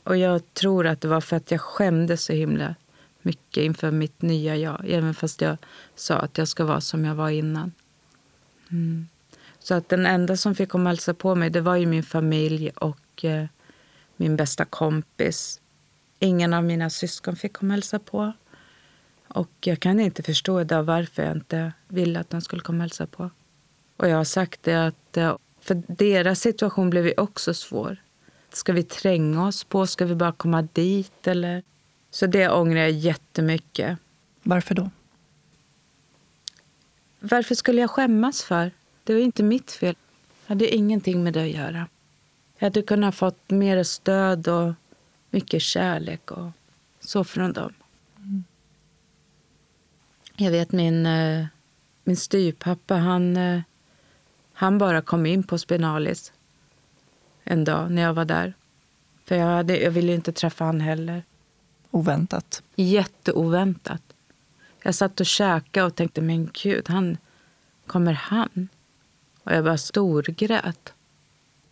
[0.04, 2.76] Och jag tror att det var för att jag skämdes så himla
[3.22, 4.86] mycket inför mitt nya jag.
[4.90, 5.58] Även fast jag
[5.96, 7.72] sa att jag ska vara som jag var innan.
[8.72, 9.08] Mm.
[9.60, 12.04] Så att den enda som fick komma och hälsa på mig det var ju min
[12.04, 13.46] familj och eh,
[14.16, 15.62] min bästa kompis.
[16.20, 18.34] Ingen av mina syskon fick komma och hälsa på.
[19.28, 22.82] Och jag kan inte förstå idag varför jag inte ville att de skulle komma och
[22.82, 23.30] hälsa på.
[23.98, 27.98] Och jag har sagt det att eh, för deras situation blev ju också svår.
[28.50, 29.88] Ska vi tränga oss på?
[29.88, 31.28] Ska vi bara komma dit?
[31.28, 31.64] Eller?
[32.12, 33.98] Så det ångrar jag jättemycket.
[34.44, 34.90] Varför då?
[37.20, 38.72] Varför skulle jag skämmas för?
[39.04, 39.96] Det var inte mitt fel.
[40.46, 41.88] Jag hade ingenting med det att göra.
[42.58, 44.74] Jag hade kunnat fått mer stöd och
[45.30, 46.52] mycket kärlek och
[47.00, 47.74] så från dem.
[48.18, 48.44] Mm.
[50.36, 51.46] Jag vet min, eh,
[52.04, 53.62] min styrpappa, han, eh,
[54.54, 56.34] han bara kom in på Spinalis
[57.44, 58.54] en dag när jag var där.
[59.26, 61.24] För jag, hade, jag ville inte träffa han heller.
[61.92, 62.64] Oväntat?
[62.76, 64.02] Jätteoväntat.
[64.84, 67.18] Jag satt och käkade och tänkte, men gud, han,
[67.88, 68.70] kommer han?
[69.44, 70.94] Och jag bara storgrät.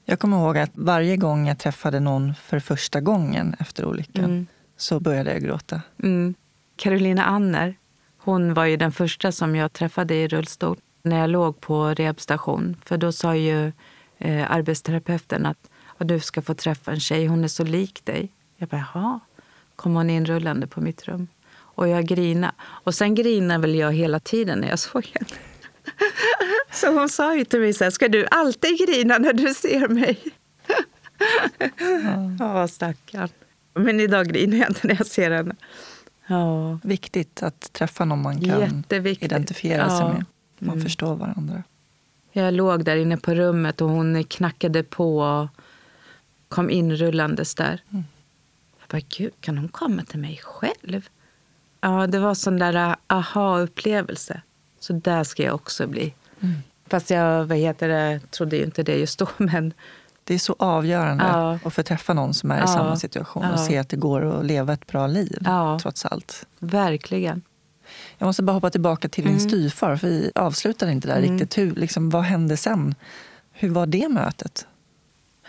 [0.06, 4.48] Jag kommer ihåg att varje gång jag träffade någon för första gången efter olyckan mm.
[4.78, 5.82] så började jag gråta.
[6.04, 6.34] Mm.
[6.76, 7.76] Carolina Anner,
[8.18, 12.76] hon var ju den första som jag träffade i rullstol när jag låg på rehabstation.
[12.86, 13.72] För då sa ju
[14.18, 18.32] eh, arbetsterapeuten att du ska få träffa en tjej, hon är så lik dig.
[18.58, 19.20] Jag bara, jaha.
[19.78, 21.28] Kom hon inrullande på mitt rum.
[21.58, 22.54] Och jag grinade.
[22.62, 25.42] Och sen grinade väl jag hela tiden när jag såg henne.
[26.72, 29.88] Så hon sa ju till mig så här, ska du alltid grina när du ser
[29.88, 30.20] mig?
[32.04, 33.30] Ja, ja stackarn.
[33.74, 35.56] Men idag griner jag inte när jag ser henne.
[36.28, 36.80] Ja.
[36.84, 38.84] Viktigt att träffa någon man kan
[39.20, 39.98] identifiera ja.
[39.98, 40.26] sig med.
[40.60, 40.84] Man mm.
[40.84, 41.64] förstår varandra.
[42.32, 45.48] Jag låg där inne på rummet och hon knackade på och
[46.50, 47.82] kom inrullandes där.
[47.90, 48.04] Mm.
[48.88, 51.10] Bara, gud, kan hon komma till mig själv?
[51.82, 54.42] Ja, det var sån där aha-upplevelse.
[54.80, 56.14] Så där ska jag också bli.
[56.40, 56.56] Mm.
[56.88, 59.28] Fast jag vad heter det, trodde ju inte det just då.
[59.38, 59.74] Men...
[60.24, 61.60] Det är så avgörande ja.
[61.64, 63.54] att få träffa någon som är i samma situation ja.
[63.54, 65.80] och se att det går att leva ett bra liv, ja.
[65.82, 66.48] trots allt.
[66.60, 67.42] Verkligen.
[68.18, 69.38] Jag måste bara hoppa tillbaka till mm.
[69.38, 71.32] din styvfar, för vi avslutade inte där mm.
[71.32, 71.58] riktigt.
[71.58, 72.96] Hur, liksom, vad hände sen?
[73.52, 74.68] Hur var det mötet?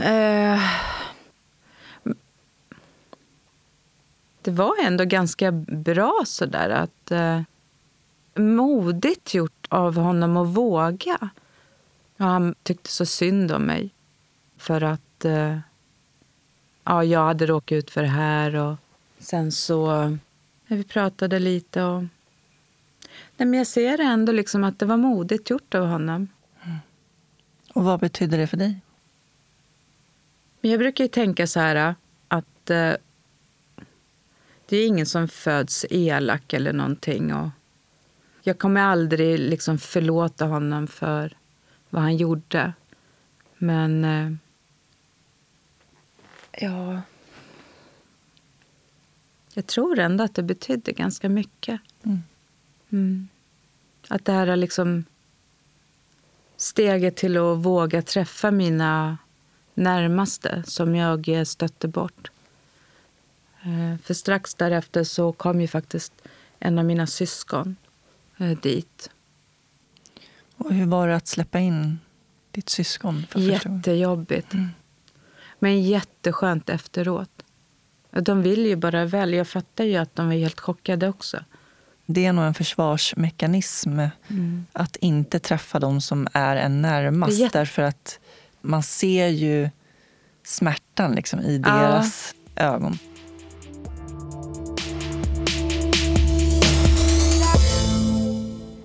[0.01, 0.63] Uh,
[4.43, 7.13] det var ändå ganska bra sådär att...
[7.13, 7.41] Uh,
[8.39, 11.19] modigt gjort av honom att våga.
[12.17, 13.91] Och han tyckte så synd om mig.
[14.57, 15.59] För att uh,
[16.85, 18.55] ja, jag hade råkat ut för det här.
[18.55, 18.77] Och
[19.19, 20.17] sen så...
[20.67, 22.05] Vi pratade lite och
[23.37, 26.29] Nej, men jag ser ändå liksom att det var modigt gjort av honom.
[26.63, 26.77] Mm.
[27.73, 28.81] Och vad betyder det för dig?
[30.61, 31.95] Jag brukar tänka så här
[32.29, 32.93] att eh,
[34.69, 37.35] det är ingen som föds elak eller någonting.
[37.35, 37.49] Och
[38.43, 41.37] jag kommer aldrig liksom förlåta honom för
[41.91, 42.73] vad han gjorde.
[43.59, 44.05] Men...
[44.05, 44.33] Eh,
[46.53, 47.03] ja...
[49.55, 51.81] Jag tror ändå att det betydde ganska mycket.
[52.03, 52.23] Mm.
[52.91, 53.29] Mm.
[54.09, 55.05] Att det här liksom...
[56.57, 59.19] steget till att våga träffa mina
[59.75, 62.31] närmaste som jag stötte bort.
[63.63, 66.13] Eh, för strax därefter så kom ju faktiskt
[66.59, 67.77] en av mina syskon
[68.39, 69.11] eh, dit.
[70.57, 71.99] Och hur var det att släppa in
[72.51, 73.27] ditt syskon?
[73.31, 74.55] För Jättejobbigt.
[74.55, 74.69] Mm.
[75.59, 77.31] Men jätteskönt efteråt.
[78.11, 79.35] De vill ju bara väl.
[79.35, 81.45] Jag fattar ju att de var helt chockade också.
[82.07, 84.67] Det är nog en försvarsmekanism mm.
[84.73, 87.39] att inte träffa de som är en närmast.
[87.39, 87.59] Jätte...
[87.59, 88.19] Därför att
[88.61, 89.71] man ser ju
[90.43, 92.63] smärtan liksom, i deras ja.
[92.63, 92.99] ögon.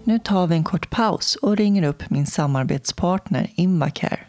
[0.06, 4.20] Nu tar vi en kort paus och ringer upp min samarbetspartner Invacare.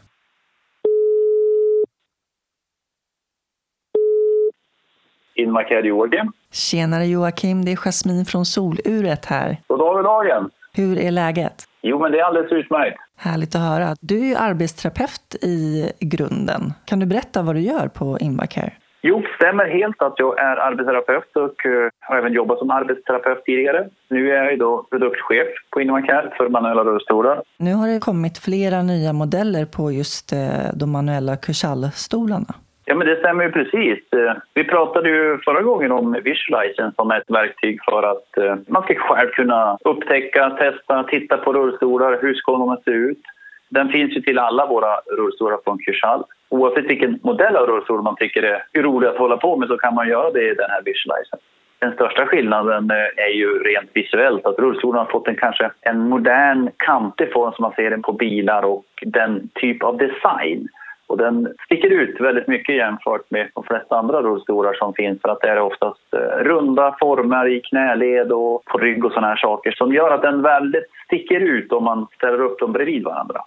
[5.34, 6.32] Invacare Joakim.
[6.52, 9.60] Tjenare Joakim, det är Jasmin från Soluret här.
[9.66, 10.50] God dag, dagen.
[10.72, 11.64] Hur är läget?
[11.82, 12.96] Jo, men det är alldeles utmärkt.
[13.16, 13.96] Härligt att höra.
[14.00, 16.72] Du är ju arbetsterapeut i grunden.
[16.84, 18.72] Kan du berätta vad du gör på Invacare?
[19.06, 23.44] Jo, det stämmer helt att jag är arbetsterapeut och uh, har även jobbat som arbetsterapeut
[23.44, 23.88] tidigare.
[24.08, 27.42] Nu är jag då produktchef på Invacare för manuella rullstolar.
[27.58, 30.38] Nu har det kommit flera nya modeller på just uh,
[30.74, 32.54] de manuella Kursall-stolarna.
[32.84, 33.98] Ja, men det stämmer ju precis.
[34.12, 38.94] Eh, vi pratade ju förra gången om Visualizen som ett verktyg för att man ska
[38.94, 42.18] själv kunna upptäcka, testa, titta på rullstolar.
[42.22, 43.22] Hur ska de se ut?
[43.68, 48.16] Den finns ju till alla våra rullstolar från Kursall oavsett vilken modell av rullstol man
[48.16, 50.82] tycker är rolig att hålla på med så kan man göra det i den här
[50.84, 51.38] visualizen.
[51.78, 56.08] Den största skillnaden eh, är ju rent visuellt att rullstolen har fått en kanske en
[56.08, 60.68] modern kantig form som man ser den på bilar och den typ av design.
[61.06, 65.28] Och den sticker ut väldigt mycket jämfört med de flesta andra rullstolar som finns för
[65.28, 69.36] att det är oftast eh, runda former i knäled och på rygg och såna här
[69.36, 73.40] saker som gör att den väldigt sticker ut om man ställer upp dem bredvid varandra.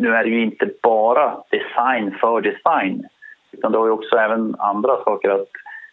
[0.00, 3.06] Nu är det ju inte bara design för design
[3.52, 5.48] utan det har ju också även andra saker att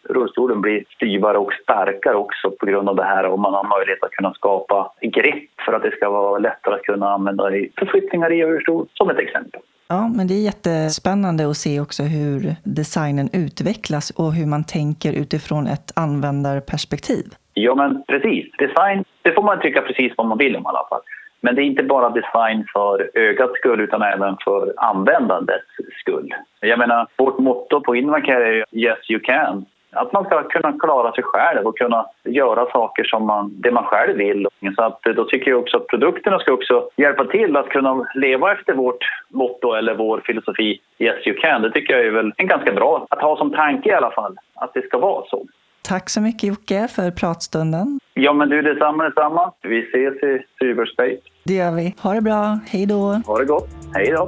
[0.10, 4.04] rullstolen blir styvare och starkare också på grund av det här och man har möjlighet
[4.04, 8.32] att kunna skapa grepp för att det ska vara lättare att kunna använda i förflyttningar
[8.32, 9.62] i rullstol, som ett exempel.
[9.88, 15.14] Ja, men det är jättespännande att se också hur designen utvecklas och hur man tänker
[15.14, 17.26] utifrån ett användarperspektiv.
[17.54, 18.52] Ja, men precis.
[18.58, 21.02] Design, det får man tycka precis vad man vill om i alla fall.
[21.42, 25.68] Men det är inte bara design för ögats skull utan även för användandets
[26.00, 26.34] skull.
[26.60, 29.66] Jag menar, vårt motto på Invacare är Yes you can.
[29.92, 33.84] Att man ska kunna klara sig själv och kunna göra saker som man, det man
[33.84, 34.48] själv vill.
[34.76, 38.52] Så att, då tycker jag också att produkterna ska också hjälpa till att kunna leva
[38.52, 41.62] efter vårt motto eller vår filosofi Yes you can.
[41.62, 44.36] Det tycker jag är väl en ganska bra att ha som tanke i alla fall,
[44.56, 45.46] att det ska vara så.
[45.88, 48.00] Tack så mycket Jocke för pratstunden.
[48.18, 49.54] Ja men du, detsamma detsamma.
[49.62, 51.18] Vi ses i cyberspace.
[51.44, 51.96] Det gör vi.
[52.00, 52.60] Ha det bra.
[52.68, 53.22] Hej då.
[53.26, 53.70] Ha det gott.
[53.94, 54.28] Hej då.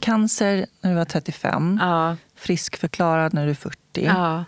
[0.00, 1.78] Cancer när du var 35.
[1.80, 2.16] Ja.
[2.34, 3.76] Friskförklarad när du är 40.
[3.94, 4.44] Ja.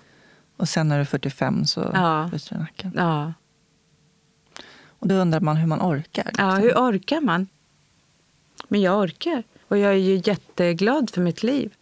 [0.57, 2.27] Och sen när du är 45 så ja.
[2.31, 2.93] bryter du nacken.
[2.97, 3.33] Ja.
[4.99, 6.25] Och då undrar man hur man orkar.
[6.25, 6.49] Liksom.
[6.49, 7.49] Ja, hur orkar man?
[8.69, 9.43] Men jag orkar.
[9.69, 11.73] Och jag är ju jätteglad för mitt liv.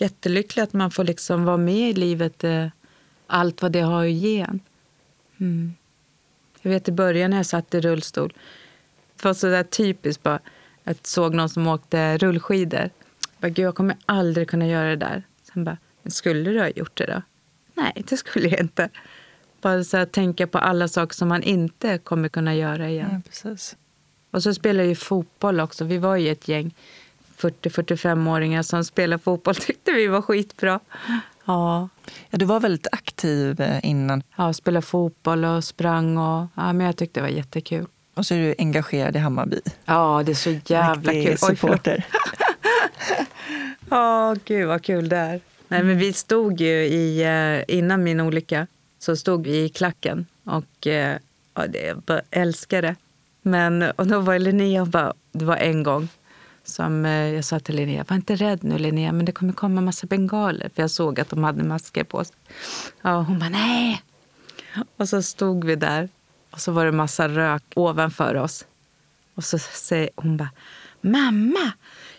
[0.00, 2.66] Jättelycklig att man får liksom vara med i livet, eh,
[3.26, 4.60] allt vad det har att ge en.
[5.40, 5.74] Mm.
[6.62, 8.32] Jag vet i början när jag satt i rullstol,
[9.16, 10.40] det var så där typiskt bara,
[10.84, 12.90] jag såg någon som åkte rullskidor.
[13.40, 15.22] Jag, bara, jag kommer aldrig kunna göra det där.
[15.52, 17.22] Sen bara, skulle du ha gjort det då?
[17.74, 18.88] Nej, det skulle jag inte.
[19.60, 23.08] Bara så att tänka på alla saker som man inte kommer kunna göra igen.
[23.12, 23.76] Ja, precis.
[24.30, 25.84] Och så spelar jag ju fotboll också.
[25.84, 26.74] Vi var ju ett gäng
[27.40, 30.80] 40-45-åringar som spelade fotboll tyckte vi var skitbra.
[31.44, 31.88] Ja.
[32.30, 34.22] ja, du var väldigt aktiv eh, innan.
[34.36, 36.18] Ja, spelade fotboll och sprang.
[36.18, 37.86] Och, ja, men jag tyckte det var jättekul.
[38.14, 39.60] Och så är du engagerad i Hammarby.
[39.84, 41.56] Ja, det är så jävla Riktig kul.
[41.56, 42.06] supporter.
[43.90, 45.40] Ja, oh, gud vad kul det är.
[45.68, 48.66] Nej, men vi stod ju i, eh, innan min olycka,
[48.98, 51.16] så stod vi i klacken och eh,
[51.54, 52.96] ja, det, jag bara älskade det.
[53.42, 56.08] Men och då var Linnea och bara, det var en gång
[56.70, 59.80] som eh, jag sa till Linnea, var inte rädd nu Linnea, men det kommer komma
[59.80, 60.70] massa bengaler.
[60.74, 62.36] För jag såg att de hade masker på sig.
[63.02, 64.02] Ja, hon bara, nej.
[64.96, 66.08] Och så stod vi där
[66.50, 68.66] och så var det massa rök ovanför oss.
[69.34, 70.50] Och så säger hon bara,
[71.00, 71.72] mamma,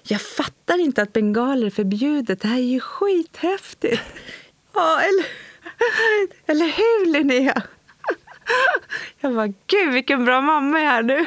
[0.03, 2.41] jag fattar inte att bengaler är förbjudet.
[2.41, 4.01] Det här är ju skithäftigt.
[4.73, 5.25] Ja, eller,
[6.45, 7.61] eller hur Linnea?
[9.19, 11.25] Jag bara, gud vilken bra mamma jag är nu.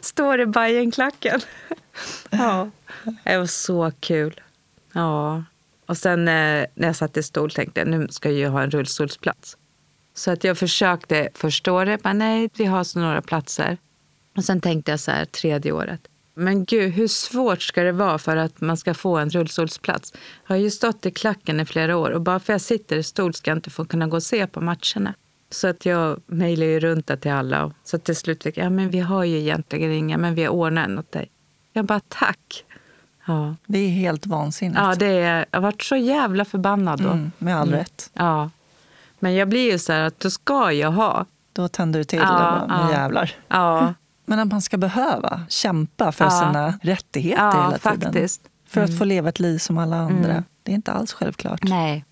[0.00, 1.40] Står i Bajenklacken.
[2.30, 2.70] Ja,
[3.24, 4.40] det var så kul.
[4.92, 5.44] Ja.
[5.86, 8.70] Och sen eh, när jag satt i stol tänkte jag nu ska jag ha en
[8.70, 9.56] rullstolsplats.
[10.14, 13.78] Så att jag försökte första året, men nej, vi har så några platser.
[14.36, 16.00] Och sen tänkte jag så här, tredje året.
[16.34, 20.12] Men gud, hur svårt ska det vara för att man ska få en rullstolsplats?
[20.46, 22.96] Jag har ju stått i klacken i flera år och bara för att jag sitter
[22.96, 25.14] i stol ska jag inte få kunna gå och se på matcherna.
[25.50, 27.72] Så att jag mejlade ju runt det till alla.
[27.84, 30.50] Så till slut fick jag, ja men vi har ju egentligen inga, men vi har
[30.50, 31.30] ordnat en åt dig.
[31.76, 32.64] Jag bara, tack.
[33.26, 33.54] Ja.
[33.66, 34.78] Det är helt vansinnigt.
[34.80, 37.08] Ja, det är, jag har varit så jävla förbannad då.
[37.10, 38.10] Mm, med all rätt.
[38.14, 38.50] Ja.
[39.18, 41.24] Men jag blir ju så här att då ska jag ha.
[41.52, 42.98] Då tänder du till Ja, bara, nu ja.
[42.98, 43.34] jävlar.
[43.48, 46.30] Ja, Men att man ska behöva kämpa för Ja.
[46.30, 48.00] sina rättigheter ja hela tiden.
[48.00, 48.40] faktiskt.
[48.40, 48.50] Mm.
[48.66, 50.44] För att få leva ett liv som alla andra.
[50.62, 51.62] Det är inte alls självklart.
[51.62, 52.04] Nej.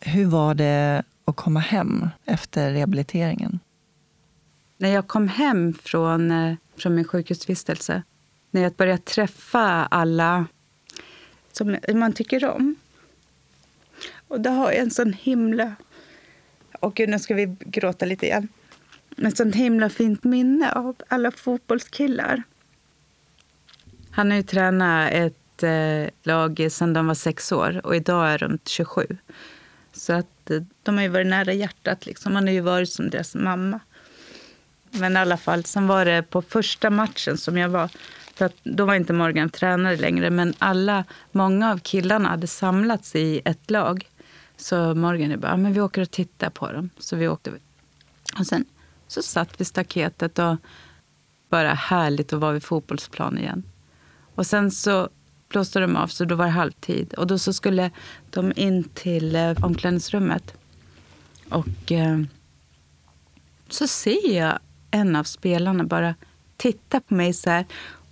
[0.00, 3.60] Hur var det att komma hem efter rehabiliteringen?
[4.78, 8.02] När jag kom hem från, eh, från min sjukhusvistelse,
[8.50, 10.46] när jag började träffa alla
[11.52, 12.76] som man tycker om.
[14.28, 15.74] Och då har jag en sån himla...
[16.80, 18.48] Och gud, nu ska vi gråta lite igen.
[19.16, 22.42] Ett sånt himla fint minne av alla fotbollskillar.
[24.10, 28.38] Han har ju tränat ett eh, lag sedan de var sex år och idag är
[28.38, 29.06] de 27.
[29.92, 32.06] Så att eh, de har ju varit nära hjärtat.
[32.06, 32.34] Liksom.
[32.34, 33.80] Han har ju varit som deras mamma.
[34.90, 37.90] Men i alla fall, sen var det på första matchen som jag var.
[38.36, 43.16] För att då var inte Morgan tränare längre, men alla, många av killarna hade samlats
[43.16, 44.08] i ett lag.
[44.56, 46.90] Så Morgan bara, men vi åker och tittar på dem.
[46.98, 47.52] Så vi åkte.
[48.38, 48.64] Och sen
[49.08, 50.56] så satt vi staketet och
[51.48, 53.62] bara härligt att vara vid fotbollsplan igen.
[54.34, 55.08] Och sen så
[55.48, 57.14] blåste de av, så då var det halvtid.
[57.14, 57.90] Och då så skulle
[58.30, 60.54] de in till eh, omklädningsrummet.
[61.48, 62.20] Och eh,
[63.68, 64.58] så ser jag
[64.90, 66.14] en av spelarna bara
[66.56, 67.66] titta på mig så här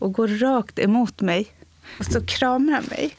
[0.05, 1.53] och går rakt emot mig.
[1.99, 3.17] Och så kramar han mig.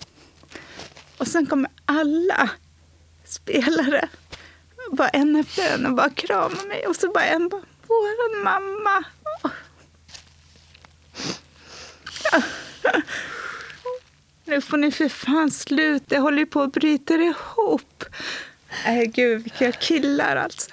[1.18, 2.50] Och sen kommer alla
[3.24, 4.10] spelare,
[4.92, 6.88] bara en efter en, och bara kramar mig.
[6.88, 9.04] Och så bara en bara, våran mamma.
[14.46, 18.04] Nu får ni för fan sluta, jag håller ju på att bryta ihop.
[18.86, 20.72] Nej, gud, vilka killar alltså.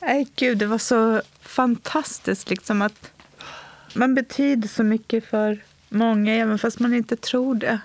[0.00, 1.22] Nej, gud, det var så
[1.54, 3.10] fantastiskt liksom att
[3.94, 7.80] man betyder så mycket för många, även fast man inte tror det.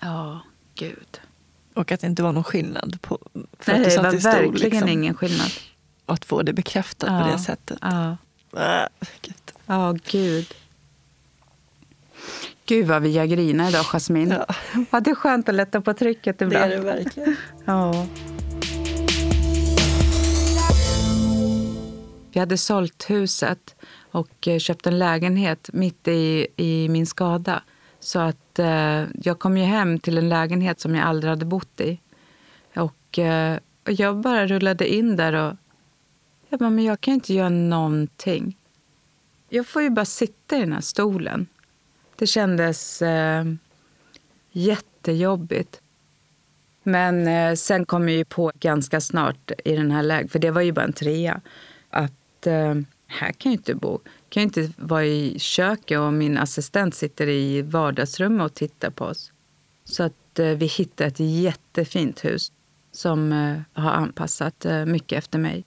[0.00, 0.40] Ja,
[0.74, 1.20] gud.
[1.74, 3.18] Och att det inte var någon skillnad på,
[3.58, 4.32] för att Nej, du det satt var i stol.
[4.32, 4.88] verkligen Liksom.
[4.88, 5.50] ingen skillnad.
[6.06, 7.78] Att få det bekräftat på det sättet.
[7.80, 8.16] Ja,
[8.56, 8.86] Äh,
[9.22, 9.34] gud.
[9.66, 10.54] ja gud.
[12.66, 14.30] Gud vad vi har grina idag, Jasmin.
[14.30, 14.46] Ja,
[14.90, 16.64] Ja, det är skönt att lätta på trycket det ibland.
[16.72, 17.36] är det verkligen.
[17.64, 18.06] Ja.
[22.34, 23.74] Vi hade sålt huset
[24.10, 27.62] och eh, köpt en lägenhet mitt i, i min skada.
[28.00, 31.80] Så att eh, jag kom ju hem till en lägenhet som jag aldrig hade bott
[31.80, 32.00] i.
[32.76, 35.56] Och, eh, och jag bara rullade in där och
[36.48, 38.56] jag bara, men jag kan inte göra någonting.
[39.48, 41.46] Jag får ju bara sitta i den här stolen.
[42.16, 43.44] Det kändes eh,
[44.52, 45.80] jättejobbigt.
[46.82, 50.50] Men eh, sen kom jag ju på ganska snart i den här lägen, för det
[50.50, 51.40] var ju bara en trea,
[51.90, 52.12] att
[52.46, 52.74] eh,
[53.06, 53.98] här kan jag inte bo.
[54.28, 59.04] kan jag inte vara i köket och min assistent sitter i vardagsrummet och tittar på
[59.04, 59.32] oss.
[59.84, 62.52] Så att eh, vi hittade ett jättefint hus
[62.92, 65.64] som eh, har anpassat eh, mycket efter mig.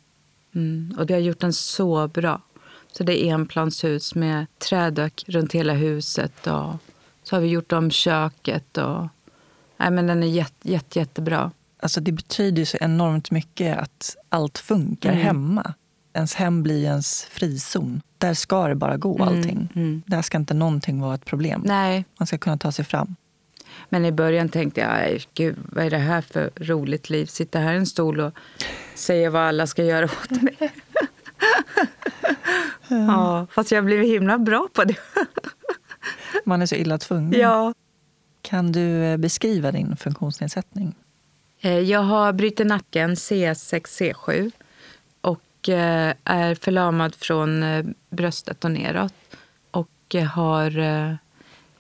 [0.56, 0.96] Mm.
[1.00, 2.42] Och vi har gjort den så bra.
[2.92, 6.48] Så det är enplanshus med trädök runt hela huset.
[6.48, 6.74] Och
[7.24, 8.78] så har vi gjort om köket.
[8.78, 9.08] Och,
[9.78, 11.52] nej, men den är jätte, jätte, jättebra.
[11.80, 15.24] Alltså det betyder så enormt mycket att allt funkar Mm.
[15.24, 15.74] hemma.
[16.18, 18.02] Ens hem blir ens frizon.
[18.18, 19.70] Där ska det bara gå allting.
[19.76, 20.02] mm.
[20.06, 21.62] Där ska inte någonting vara ett problem.
[21.66, 23.16] Nej, Man ska kunna ta sig fram.
[23.90, 27.26] men i början tänkte jag, "Aj, gud, vad är det här för roligt liv?
[27.26, 28.34] Sitta här i en stol och
[28.96, 30.58] säga vad alla ska göra åt mig.
[32.88, 34.96] ja, fast jag blev himla bra på det.
[36.46, 37.40] Man är så illa tvungen.
[37.40, 37.74] ja.
[38.42, 40.96] Kan du eh, beskriva din funktionsnedsättning?
[41.62, 44.52] Eh, Jag har brutit nacken, C6, C7 och eh,
[46.24, 49.14] är förlamad från eh, bröstet och neråt.
[49.72, 51.14] Och eh, har eh,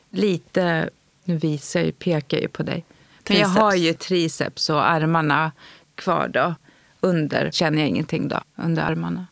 [0.10, 0.90] lite,
[1.24, 2.86] nu visar jag ju, pekar jag ju på dig.
[3.30, 5.52] Men jag har ju triceps och armarna
[5.96, 6.56] kvar då.
[7.00, 9.28] Under känner jag ingenting då, under armarna.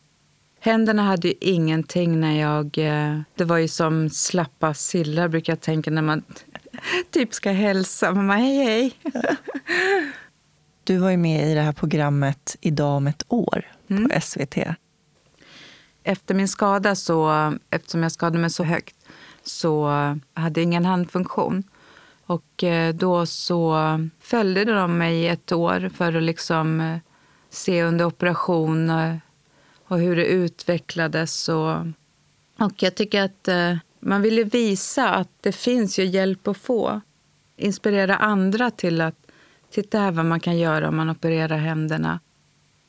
[0.60, 2.78] Händerna hade ju ingenting när jag...
[2.78, 6.22] eh, Det var ju som slappa sillar brukar jag tänka när man
[7.10, 8.12] typ ska hälsa.
[8.12, 8.92] Man bara, hej hej.
[10.84, 14.08] Du var ju med i det här programmet Idag om ett år Mm.
[14.08, 14.56] på SVT.
[16.02, 18.96] Efter min skada, så, eftersom jag skadade mig så högt,
[19.42, 19.86] så
[20.34, 21.64] hade jag ingen handfunktion.
[22.26, 23.76] Och eh, då så
[24.20, 26.98] följde de mig i ett år för att liksom eh,
[27.50, 29.16] se under operation eh,
[29.88, 31.48] och hur det utvecklades.
[31.48, 31.76] Och,
[32.58, 33.48] och jag tycker att
[34.00, 37.00] man ville visa att det finns ju hjälp att få.
[37.56, 39.26] Inspirera andra till att
[39.70, 42.20] titta här vad man kan göra om man opererar händerna.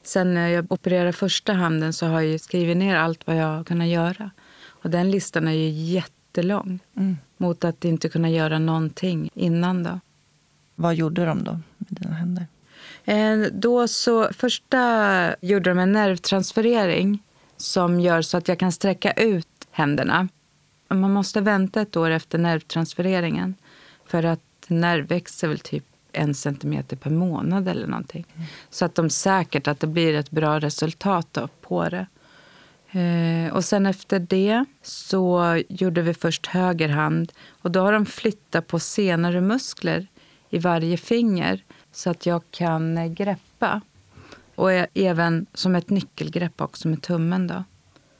[0.07, 3.87] Sen när jag opererade första handen så har jag skrivit ner allt vad jag kunnat
[3.87, 4.31] göra.
[4.67, 7.17] Och den listan är ju jättelång mm.
[7.37, 9.83] mot att inte kunna göra någonting innan.
[9.83, 9.99] då.
[10.75, 12.47] Vad gjorde de då med dina händer?
[13.05, 17.19] Eh, då så, första gjorde de en nervtransferering
[17.57, 20.27] som gör så att jag kan sträcka ut händerna.
[20.87, 23.55] Man måste vänta ett år efter nervtransfereringen
[24.05, 25.85] för att nerv växer väl typ
[26.17, 28.25] en centimeter per månad eller någonting.
[28.35, 28.47] Mm.
[28.69, 32.07] Så att de säkert att det blir ett bra resultat på det.
[32.99, 37.31] Eh, och sen efter det så gjorde vi först höger hand.
[37.49, 40.07] Och då har de flyttat på senare muskler
[40.49, 43.81] i varje finger så att jag kan eh, greppa.
[44.55, 47.47] Och även som ett nyckelgrepp också med tummen.
[47.47, 47.63] Då.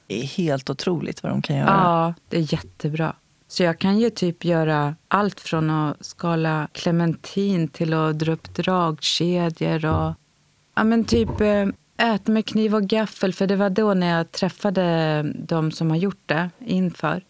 [0.08, 1.68] Det är helt otroligt vad de kan göra.
[1.68, 3.16] Ja, det är jättebra.
[3.48, 8.54] Så jag kan ju typ göra allt från att skala clementin till att dra upp
[8.54, 10.14] dragkedjor och
[10.76, 11.68] ja, men typ eh,
[11.98, 13.34] äta med kniv och gaffel.
[13.34, 17.24] För det var då när jag träffade de som har gjort det inför.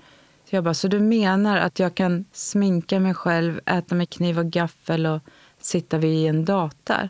[0.50, 4.40] Så jag bara, så du menar att jag kan sminka mig själv, äta med kniv
[4.40, 5.22] och gaffel och
[5.60, 7.10] sitta vid en dator?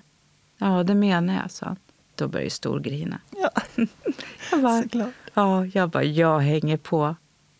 [0.57, 1.77] Ja, det menar jag, sa han.
[2.15, 3.19] Då började storgrina.
[3.29, 3.49] Ja,
[4.51, 5.13] jag bara, såklart.
[5.33, 7.15] Ja, jag bara, jag hänger på.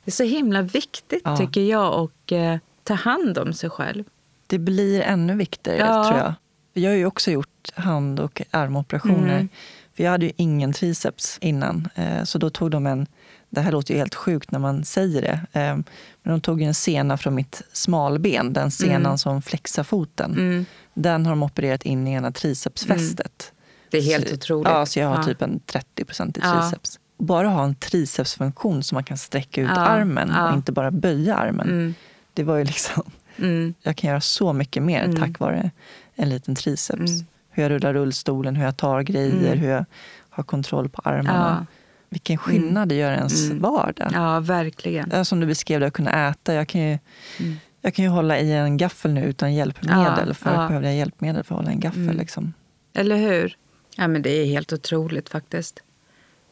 [0.07, 1.37] Det är så himla viktigt, ja.
[1.37, 4.03] tycker jag, att eh, ta hand om sig själv.
[4.47, 6.03] Det blir ännu viktigare, ja.
[6.07, 6.33] tror jag.
[6.73, 9.35] Jag har ju också gjort hand och armoperationer.
[9.35, 9.49] Mm.
[9.93, 11.89] För jag hade ju ingen triceps innan.
[11.95, 13.07] Eh, så då tog de en,
[13.49, 15.75] det här låter ju helt sjukt när man säger det, eh,
[16.23, 19.17] men de tog en sena från mitt smalben, den senan mm.
[19.17, 20.31] som flexar foten.
[20.31, 20.65] Mm.
[20.93, 23.51] Den har de opererat in i ena tricepsfästet.
[23.51, 23.87] Mm.
[23.91, 24.71] Det är helt så, otroligt.
[24.71, 25.23] Ja, så jag har ja.
[25.23, 26.99] typ en 30% i triceps.
[27.17, 27.25] Ja.
[27.25, 29.81] Bara ha en tricepsfunktion så man kan sträcka ut ja.
[29.81, 31.69] armen och inte bara böja armen.
[31.69, 31.93] Mm.
[32.33, 33.03] Det var ju liksom...
[33.37, 33.73] Mm.
[33.81, 35.15] Jag kan göra så mycket mer mm.
[35.15, 35.71] tack vare
[36.15, 37.11] en liten triceps
[37.57, 39.59] hur jag rullar rullstolen, hur jag tar grejer, mm.
[39.59, 39.85] hur jag
[40.29, 41.57] har kontroll på armarna.
[41.59, 41.65] Ja.
[42.09, 43.61] Vilken skillnad det gör i ens mm.
[43.61, 44.09] vardag.
[44.13, 45.09] Ja, verkligen.
[45.13, 46.53] Ja, som du beskrev, att kunna äta.
[46.53, 46.99] Jag kan ju,
[47.39, 47.55] mm.
[47.81, 50.27] jag kan ju hålla i en gaffel nu utan hjälpmedel.
[50.27, 50.67] Ja, för ja.
[50.67, 52.01] behövde jag hjälpmedel för att hålla en gaffel.
[52.01, 52.17] Mm.
[52.17, 52.53] Liksom.
[52.93, 53.57] Eller hur?
[53.95, 55.83] Ja, men det är helt otroligt faktiskt.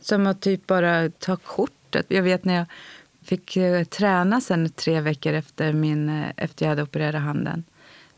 [0.05, 2.05] Som att typ bara ta kortet.
[2.07, 2.65] Jag vet när jag
[3.23, 7.63] fick eh, träna sen tre veckor efter, min, eh, efter jag hade opererat handen.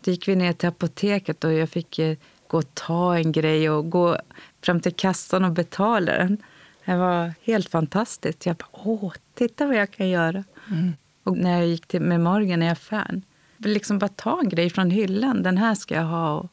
[0.02, 2.18] Då gick vi ner till apoteket och jag fick eh,
[2.48, 4.18] gå och ta en grej och gå
[4.62, 6.38] fram till kassan och betala den.
[6.86, 8.46] Det var helt fantastiskt.
[8.46, 10.44] Jag bara, åh, titta vad jag kan göra.
[10.72, 10.94] Mm.
[11.24, 13.22] Och när jag gick till, med Morgan i affären,
[13.58, 15.44] liksom bara ta en grej från hyllan.
[15.44, 16.50] Den här ska jag ha.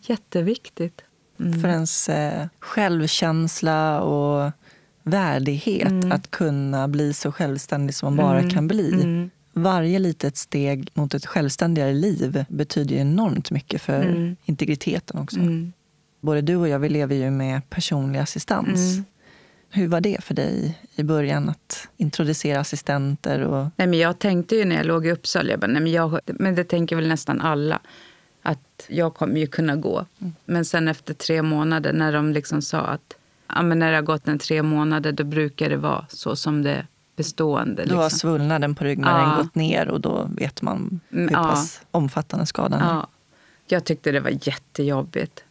[0.00, 1.02] Jätteviktigt.
[1.40, 1.60] Mm.
[1.60, 4.52] För ens eh, självkänsla och
[5.06, 6.12] värdighet mm.
[6.12, 8.50] att kunna bli så självständig som man bara mm.
[8.50, 8.92] kan bli.
[8.92, 14.36] Mm varje litet steg mot ett självständigare liv betyder enormt mycket för mm.
[14.44, 15.38] integriteten också.
[15.38, 15.72] Mm.
[16.20, 19.00] Både du och jag vi lever ju med personlig assistans.
[19.70, 23.40] Hur var det för dig i början att introducera assistenter?
[23.40, 23.66] Och...
[23.76, 26.20] Nej, men jag tänkte ju när jag låg i Uppsala, jag bara, nej, men, jag,
[26.26, 27.80] men det tänker väl nästan alla,
[28.42, 30.06] att jag kommer ju kunna gå.
[30.44, 33.16] Men sen efter tre månader när de liksom sa att
[33.54, 36.62] ja, men när det har gått en tre månader då brukar det vara så som
[36.62, 36.86] det
[37.16, 37.84] bestående.
[37.84, 38.18] Då har liksom.
[38.18, 39.36] svullnaden på ryggmärgen ja.
[39.36, 41.42] gått ner och då vet man hur mm, ja.
[41.42, 42.94] pass omfattande skadan är.
[42.94, 43.06] Ja.
[43.66, 45.44] Jag tyckte det var jättejobbigt.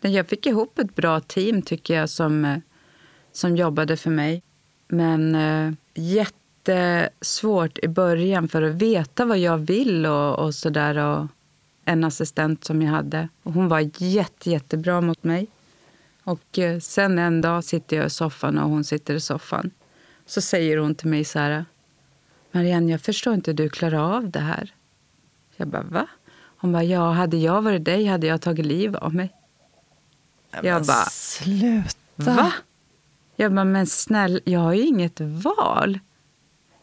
[0.00, 2.58] Jag fick ihop ett bra team tycker jag som, eh,
[3.32, 4.42] som jobbade för mig.
[4.88, 11.28] Men äh, jättesvårt i början för att veta vad jag vill och, och sådär.
[11.84, 13.28] En assistent som jag hade.
[13.42, 15.46] Och hon var jätte, jättebra mot mig.
[16.26, 19.70] Och äh, sen en dag sitter jag i soffan och hon sitter i soffan.
[20.26, 21.64] Så säger hon till mig så här.
[22.52, 24.74] Marianne, jag förstår inte hur du klarar av det här.
[25.56, 26.06] Jag bara, va?
[26.56, 29.32] Hon bara, ja, hade jag varit dig hade jag tagit liv av mig.
[30.50, 31.94] Men jag bara, sluta.
[32.16, 32.52] Va?
[33.36, 35.98] Jag bara, men snälla, jag har ju inget val.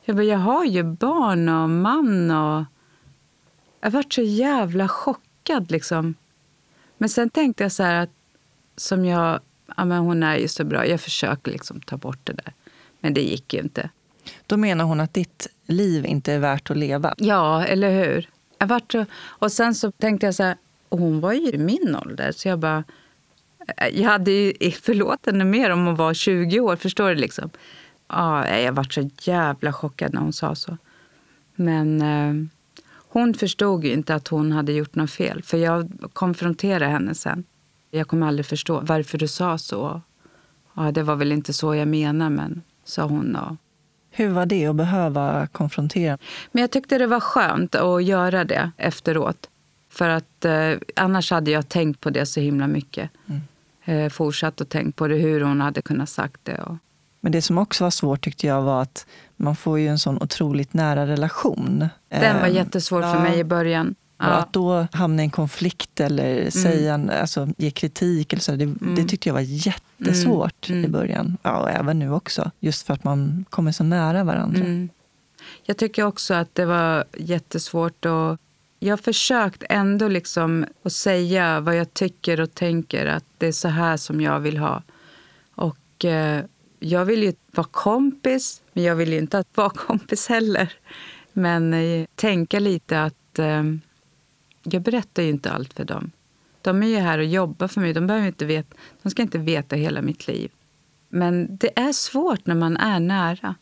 [0.06, 2.66] Jag bara, jag har ju barn och man och...
[3.82, 6.16] Jag varit så jävla chockad liksom.
[6.98, 8.23] Men sen tänkte jag så här att
[8.76, 9.40] som jag,
[9.78, 12.54] ja men hon är ju så bra, jag försöker liksom ta bort det där.
[13.00, 13.90] Men det gick ju inte.
[14.48, 17.14] Då menar hon att ditt liv inte är värt att leva?
[17.18, 18.30] Ja, eller hur?
[18.58, 20.58] Jag vart och sen så tänkte jag så här,
[20.90, 22.84] hon var ju i min ålder, så jag bara...
[23.92, 27.16] Jag hade ju förlåt henne mer om hon var 20 år, förstår du?
[27.16, 27.50] liksom?
[28.08, 30.78] Ja, jag vart så jävla chockad när hon sa så.
[31.56, 32.50] Men eh,
[33.14, 35.44] Hon förstod ju inte att hon hade gjort något fel.
[35.44, 37.44] För jag konfronterade henne sen.
[37.96, 40.02] Jag kommer aldrig förstå varför du sa så.
[40.76, 43.36] Ja, det var väl inte så jag menade, men sa hon.
[43.36, 43.56] Och...
[44.12, 46.18] Hur var det att behöva konfrontera?
[46.52, 49.50] Men jag tyckte det var skönt att göra det efteråt.
[49.90, 53.10] För att eh, annars hade jag tänkt på det så himla mycket.
[53.28, 53.42] Mm.
[53.86, 56.62] Eh, fortsatt att tänka på det, hur hon hade kunnat sagt det.
[56.62, 56.78] Och...
[57.22, 60.24] Men det som också var svårt tyckte jag var att man får ju en sån
[60.24, 61.88] otroligt nära relation.
[62.10, 63.14] Den var ehm, jättesvår ja.
[63.14, 63.96] för mig i början.
[64.18, 64.26] Ja.
[64.26, 66.52] Att då hamna i en konflikt eller mm.
[66.52, 68.96] säga, alltså, ge kritik, eller så, det, mm.
[68.96, 70.86] det tyckte jag var jättesvårt mm.
[70.86, 71.38] i början.
[71.44, 72.52] Ja, och även nu också.
[72.60, 74.60] Just för att man kommer så nära varandra.
[74.60, 74.90] Mm.
[75.64, 78.06] Jag tycker också att det var jättesvårt.
[78.06, 78.38] Och
[78.80, 83.06] jag har försökt ändå liksom att säga vad jag tycker och tänker.
[83.06, 84.84] Att det är så här som jag vill ha.
[85.56, 86.44] Och eh,
[86.80, 90.74] jag vill ju vara kompis, men jag vill ju inte vara kompis heller.
[91.34, 93.64] Men eh, tänka lite att eh,
[94.64, 96.12] jag berättar ju inte allt för dem.
[96.62, 97.94] De är ju här och jobbar för mig.
[97.94, 100.52] De, behöver inte veta, de ska inte veta hela mitt liv.
[101.10, 103.56] Men det är svårt när man är nära.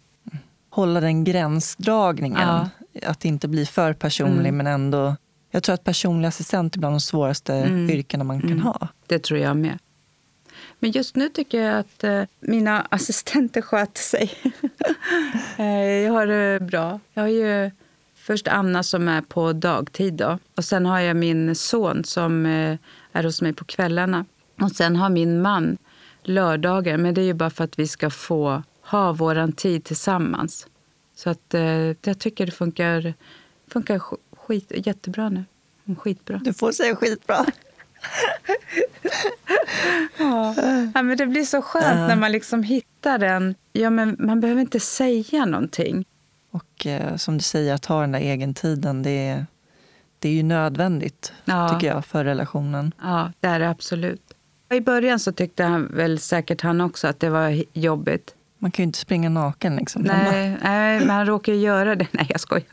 [0.69, 2.41] Hålla den gränsdragningen.
[2.41, 2.69] Ja.
[3.03, 4.57] Att inte bli för personlig, mm.
[4.57, 5.15] men ändå...
[5.51, 7.89] Jag tror att personlig assistent är bland de svåraste mm.
[7.89, 8.61] yrkena man kan mm.
[8.61, 8.87] ha.
[9.07, 9.77] Det tror jag med.
[10.79, 14.33] Men just nu tycker jag att eh, mina assistenter sköter sig.
[15.57, 16.99] eh, jag har det bra.
[17.13, 17.71] Jag har ju
[18.21, 20.13] först Anna som är på dagtid.
[20.13, 20.39] Då.
[20.55, 22.77] Och Sen har jag min son som eh,
[23.11, 24.25] är hos mig på kvällarna.
[24.61, 25.77] Och Sen har min man
[26.23, 26.97] lördagar.
[26.97, 30.67] Men det är ju bara för att vi ska få ha vår tid tillsammans.
[31.15, 33.13] Så att, eh, jag tycker det funkar,
[33.67, 34.01] funkar
[34.35, 35.43] skit, jättebra nu.
[35.97, 36.37] Skitbra.
[36.43, 37.45] Du får säga skitbra.
[40.17, 40.55] ja.
[40.93, 41.01] ja.
[41.01, 42.07] men det blir så skönt uh.
[42.07, 43.55] när man liksom hittar den.
[43.73, 46.05] Ja, men man behöver inte säga någonting.
[46.51, 49.45] Och eh, som du säger, att ha den där egentiden, det är,
[50.19, 51.69] det är ju nödvändigt ja.
[51.69, 52.93] tycker jag för relationen.
[53.01, 54.33] Ja, det är det absolut.
[54.69, 58.35] I början så tyckte han väl säkert han också att det var jobbigt.
[58.57, 59.75] Man kan ju inte springa naken.
[59.75, 60.01] Liksom.
[60.01, 62.07] Nej, nej, men han råkade göra det.
[62.11, 62.65] Nej, jag skojar.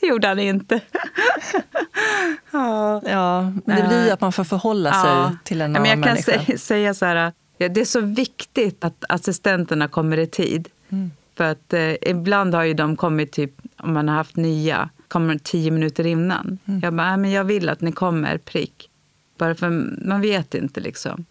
[0.00, 0.80] Det gjorde han inte.
[2.50, 3.02] ja.
[3.04, 5.36] ja, men det blir ju att man får förhålla sig ja.
[5.44, 9.04] till en annan ja, men Jag kan säga så här, det är så viktigt att
[9.08, 10.68] assistenterna kommer i tid.
[10.88, 11.10] Mm.
[11.36, 15.38] För att eh, ibland har ju de kommit, typ, om man har haft nya, kommer
[15.38, 16.58] tio minuter innan.
[16.64, 16.80] Mm.
[16.80, 18.90] Jag bara, men jag vill att ni kommer prick.
[19.38, 19.70] Bara för
[20.06, 21.24] man vet inte liksom.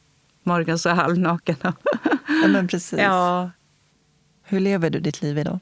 [0.44, 1.56] Morgan så halvnaken.
[2.42, 3.00] ja, men precis.
[3.00, 3.52] Ja.
[4.44, 5.60] Hur lever du ditt liv idag?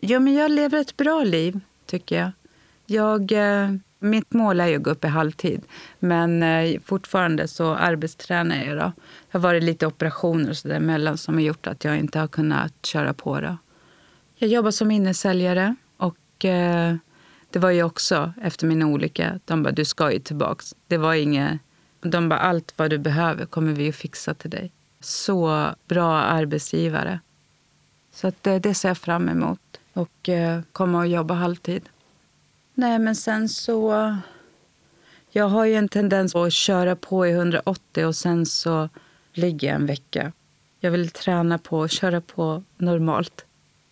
[0.00, 2.30] Jo, men jag lever ett bra liv, tycker jag.
[2.86, 5.62] jag eh, mitt mål är ju att gå upp i halvtid,
[5.98, 8.76] men eh, fortfarande så arbetstränar jag.
[8.76, 8.82] Då.
[8.82, 8.92] Det
[9.30, 12.86] har varit lite operationer och så emellan som har gjort att jag inte har kunnat
[12.86, 13.40] köra på.
[13.40, 13.56] Då.
[14.36, 16.94] Jag jobbar som innesäljare och eh,
[17.50, 19.40] det var ju också efter min olycka.
[19.44, 20.74] De bara, du ska ju tillbaks.
[20.86, 21.60] Det var inget...
[22.00, 24.72] De bara, allt vad du behöver kommer vi att fixa till dig.
[25.00, 27.20] Så bra arbetsgivare.
[28.12, 29.80] Så att det, det ser jag fram emot.
[29.92, 31.88] Och eh, komma och jobba halvtid.
[32.80, 34.16] Nej, men sen så...
[35.30, 38.88] Jag har ju en tendens att köra på i 180 och sen så
[39.32, 40.32] ligger jag en vecka.
[40.80, 43.44] Jag vill träna på att köra på normalt.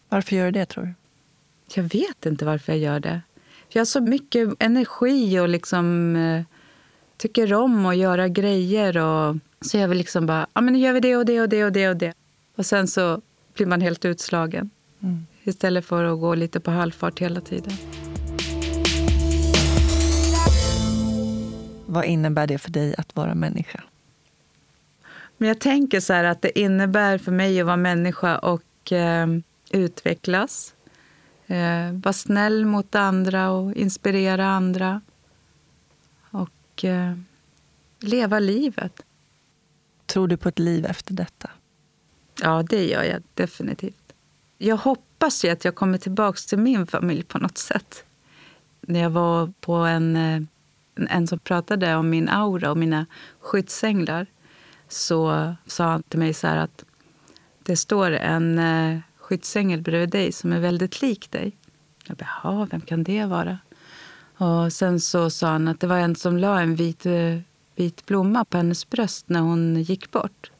[0.08, 0.94] Varför gör du det, tror du?
[1.74, 3.20] Jag vet inte varför jag gör det.
[3.68, 6.42] Jag har så mycket energi och liksom eh,
[7.16, 8.98] tycker om att göra grejer.
[8.98, 11.48] Och, så jag vill liksom bara, ja men nu gör vi det och det och
[11.48, 12.14] det och det och det.
[12.56, 13.20] Och sen så
[13.54, 14.70] blir man helt utslagen.
[15.00, 15.26] Mm.
[15.42, 17.72] Istället för att gå lite på halvfart hela tiden.
[21.90, 23.82] Vad innebär det för dig att vara människa?
[25.36, 29.26] Men jag tänker så att det innebär för mig att vara människa och eh,
[29.70, 30.74] utvecklas.
[31.46, 35.00] Eh, vara snäll mot andra och inspirera andra.
[36.30, 37.14] Och eh,
[37.98, 39.02] leva livet.
[40.06, 41.50] Tror du på ett liv efter detta?
[42.42, 44.12] Ja, det gör jag definitivt.
[44.58, 48.04] Jag hoppas ju att jag kommer tillbaka till min familj på något sätt.
[48.80, 50.42] När jag var på en, eh,
[51.10, 53.06] en som pratade om min aura och mina
[53.40, 54.26] skyddsänglar
[54.88, 56.84] så sa han till mig så att
[57.62, 61.56] det står en eh, skyddsängel bredvid dig som är väldigt lik dig.
[62.06, 63.58] Jag bara, vem kan det vara?
[64.36, 67.38] Och sen så sa han att det var en som la en vit, eh,
[67.76, 70.50] vit blomma på hennes bröst när hon gick bort.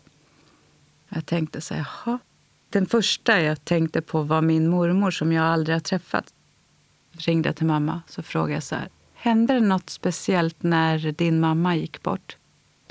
[1.08, 2.18] Jag tänkte så jaha.
[2.70, 6.34] Den första jag tänkte på var min mormor som jag aldrig har träffat.
[7.12, 8.88] Jag ringde till mamma så frågade jag så här.
[9.20, 12.36] Hände det något speciellt när din mamma gick bort?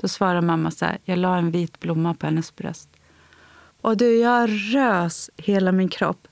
[0.00, 0.98] Då svarade mamma så här.
[1.04, 2.88] Jag la en vit blomma på hennes bröst.
[3.80, 6.28] Och du, jag rös hela min kropp.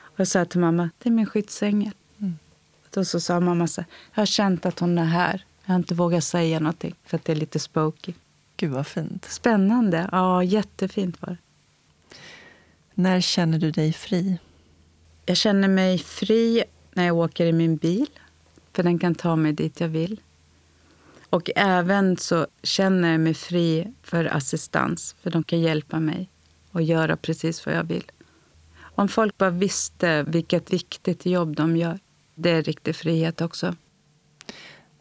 [0.00, 1.92] Och jag sa till mamma, det är min skyddsängel.
[2.18, 2.38] Mm.
[2.90, 5.44] Då så sa mamma så här, jag har känt att hon är här.
[5.64, 8.12] Jag har inte vågat säga någonting för att det är lite spooky.
[8.56, 9.24] Gud vad fint.
[9.24, 10.08] Spännande.
[10.12, 11.38] Ja, jättefint var det.
[12.94, 14.38] När känner du dig fri?
[15.26, 18.06] Jag känner mig fri när jag åker i min bil,
[18.80, 20.20] för den kan ta mig dit jag vill.
[21.30, 26.28] Och även så känner jag mig fri för assistans, för de kan hjälpa mig
[26.70, 28.10] och göra precis vad jag vill.
[28.80, 31.98] Om folk bara visste vilket viktigt jobb de gör,
[32.34, 33.74] det är riktig frihet också.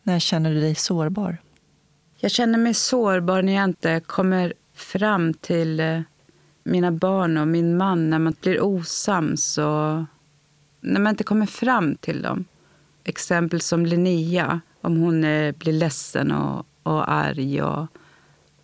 [0.04, 1.38] När känner du dig sårbar?
[2.18, 6.02] Jag känner mig sårbar när jag inte kommer fram till eh,
[6.64, 10.04] mina barn och min man, när man blir osams och
[10.82, 12.46] när man inte kommer fram till dem.
[13.10, 17.88] Exempel som Linnea, om hon eh, blir ledsen och, och arg och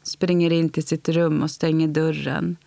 [0.04, 2.58] springer in till sitt rum och stänger dörren.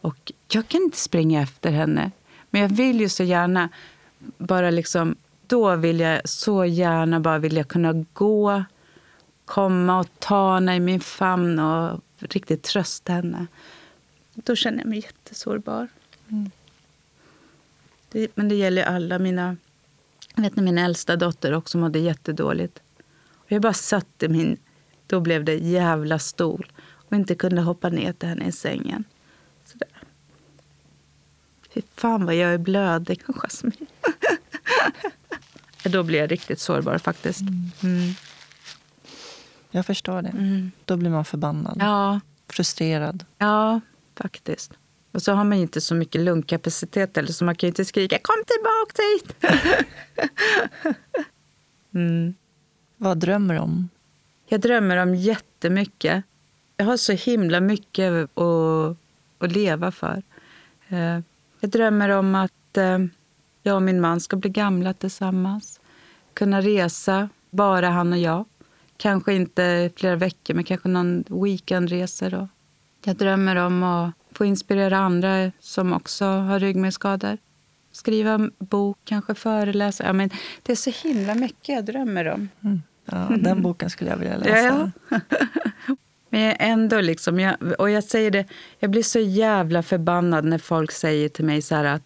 [0.00, 2.10] Och jag kan inte springa efter henne,
[2.50, 3.68] men jag vill ju så gärna
[4.38, 5.16] bara liksom...
[5.48, 8.64] Då vill jag så gärna bara vilja kunna gå,
[9.44, 13.46] komma och ta henne i min famn och riktigt trösta henne.
[14.34, 15.88] Då känner jag mig jättesårbar.
[16.28, 16.50] Mm.
[18.08, 19.56] Det, men det gäller alla mina...
[20.36, 22.80] Jag vet när min äldsta dotter också mådde jättedåligt.
[23.32, 24.56] Och jag bara satt i min...
[25.06, 29.04] Då blev det jävla stol och inte kunde hoppa ner till henne i sängen.
[29.64, 29.88] Sådär.
[31.74, 33.86] Fy fan vad jag är blödig, Jasmin.
[35.84, 37.40] Då blir jag riktigt sårbar faktiskt.
[37.40, 37.70] Mm.
[37.82, 38.14] Mm.
[39.70, 40.28] Jag förstår det.
[40.28, 40.72] Mm.
[40.84, 41.76] Då blir man förbannad.
[41.80, 42.20] Ja.
[42.48, 43.24] Frustrerad.
[43.38, 43.80] Ja,
[44.16, 44.72] faktiskt.
[45.16, 48.44] Och så har man inte så mycket lungkapacitet eller så man kan inte skrika kom
[48.46, 49.36] tillbaka hit.
[51.94, 52.34] mm.
[52.96, 53.88] Vad drömmer du om?
[54.48, 56.24] Jag drömmer om jättemycket.
[56.76, 58.96] Jag har så himla mycket att,
[59.38, 60.22] att leva för.
[60.88, 61.18] Eh,
[61.60, 62.98] jag drömmer om att eh,
[63.62, 65.80] jag och min man ska bli gamla tillsammans.
[66.34, 68.44] Kunna resa, bara han och jag.
[68.96, 72.48] Kanske inte flera veckor, men kanske någon weekendresa.
[73.04, 77.38] Jag drömmer om att få inspirera andra som också har ryggmärgsskador.
[77.92, 80.04] Skriva bok, kanske föreläsa.
[80.04, 80.30] Ja, men
[80.62, 82.48] det är så himla mycket jag drömmer om.
[82.64, 82.82] Mm.
[83.04, 84.90] Ja, den boken skulle jag vilja läsa.
[85.08, 85.20] Ja.
[86.30, 88.44] men jag ändå liksom, jag, och jag säger det,
[88.78, 92.02] jag blir så jävla förbannad när folk säger till mig så här att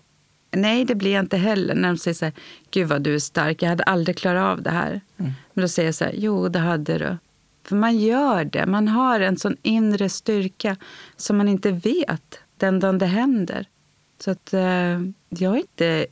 [0.52, 1.74] Nej, det blir jag inte heller.
[1.74, 2.34] När de säger så här,
[2.70, 5.00] gud vad du är stark, jag hade aldrig klarat av det här.
[5.16, 5.32] Mm.
[5.54, 7.16] Men då säger jag så här, jo det hade du.
[7.62, 8.66] För man gör det.
[8.66, 10.76] Man har en sån inre styrka
[11.16, 13.66] som man inte vet den dagen det händer.
[14.18, 16.06] Så att eh, jag är inte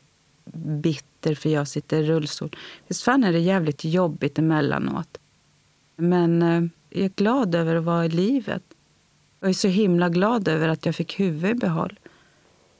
[0.54, 2.56] bitter för jag sitter i rullstol.
[2.86, 5.18] Visst fan är det jävligt jobbigt emellanåt.
[5.96, 8.62] Men eh, jag är glad över att vara i livet.
[9.40, 11.98] Jag är så himla glad över att jag fick huvudet i behåll.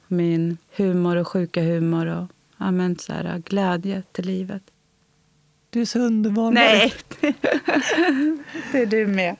[0.07, 4.63] Min humor och sjuka humor och ja, men, så här, glädje till livet.
[5.69, 6.51] Du är så underbar.
[6.51, 6.93] Nej,
[8.71, 9.35] det är du med.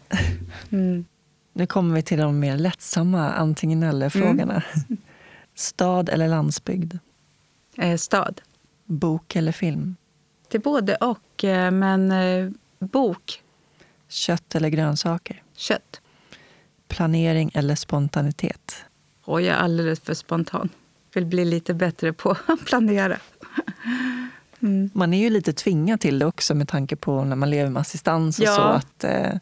[0.72, 1.06] Mm.
[1.54, 4.64] Nu kommer vi till de mer lättsamma antingen eller-frågorna.
[4.90, 4.98] Mm.
[5.56, 6.98] Stad eller landsbygd?
[7.78, 8.42] Eh, stad.
[8.86, 9.96] Bok eller film?
[10.48, 12.50] Det är både och, eh, men eh,
[12.80, 13.44] bok.
[14.08, 15.44] Kött eller grönsaker?
[15.56, 16.02] Kött.
[16.88, 18.76] Planering eller spontanitet?
[19.24, 20.70] Och jag är alldeles för spontan.
[21.14, 23.18] Vill bli lite bättre på att planera.
[24.62, 24.90] Mm.
[24.94, 27.82] Man är ju lite tvingad till det också med tanke på när man lever med
[27.82, 28.56] assistans och ja.
[28.56, 28.62] så.
[28.62, 29.38] Att eh,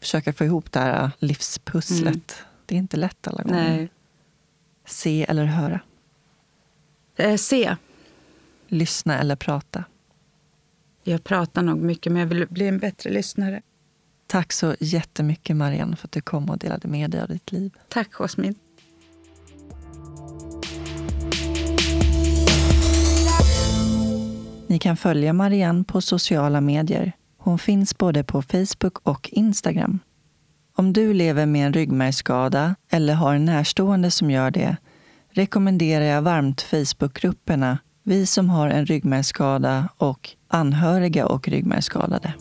[0.00, 2.06] försöka få ihop det här livspusslet.
[2.06, 2.20] Mm.
[2.66, 3.76] Det är inte lätt alla gånger.
[3.76, 3.90] Nej.
[4.86, 5.80] Se eller höra?
[7.16, 7.76] Eh, se.
[8.68, 9.84] Lyssna eller prata?
[11.02, 13.62] Jag pratar nog mycket, men jag vill bli en bättre lyssnare.
[14.26, 17.72] Tack så jättemycket, Marianne, för att du kom och delade med dig av ditt liv.
[17.88, 18.54] Tack, Jasmin.
[24.70, 27.12] Ni kan följa Marianne på sociala medier.
[27.38, 29.98] Hon finns både på Facebook och Instagram.
[30.76, 34.76] Om du lever med en ryggmärgsskada eller har en närstående som gör det
[35.30, 42.32] rekommenderar jag varmt Facebookgrupperna Vi som har en ryggmärgsskada och Anhöriga och ryggmärgsskadade.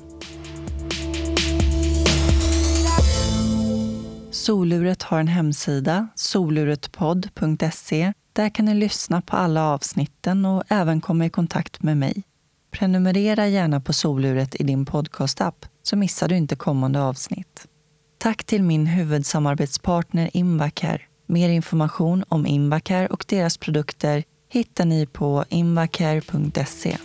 [4.31, 11.25] Soluret har en hemsida, soluretpodd.se där kan ni lyssna på alla avsnitten och även komma
[11.25, 12.23] i kontakt med mig.
[12.71, 17.67] Prenumerera gärna på Soluret i din podcastapp så missar du inte kommande avsnitt.
[18.17, 21.01] Tack till min huvudsamarbetspartner Invacare.
[21.25, 26.97] Mer information om Invacare och deras produkter hittar ni på invacare.se.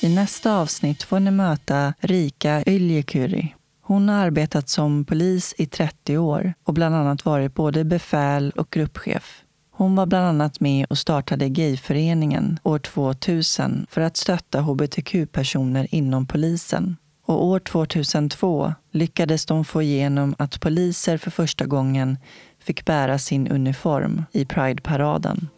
[0.00, 3.54] I nästa avsnitt får ni möta Rika Yljekuri
[3.90, 8.70] hon har arbetat som polis i 30 år och bland annat varit både befäl och
[8.70, 9.42] gruppchef.
[9.70, 16.26] Hon var bland annat med och startade Gayföreningen år 2000 för att stötta hbtq-personer inom
[16.26, 16.96] polisen.
[17.26, 22.18] Och år 2002 lyckades de få igenom att poliser för första gången
[22.58, 25.48] fick bära sin uniform i Pride-paraden.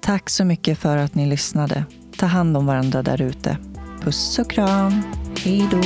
[0.00, 1.84] Tack så mycket för att ni lyssnade.
[2.18, 3.58] Ta hand om varandra där ute.
[4.02, 5.02] Puss och kram.
[5.44, 5.80] Hej då.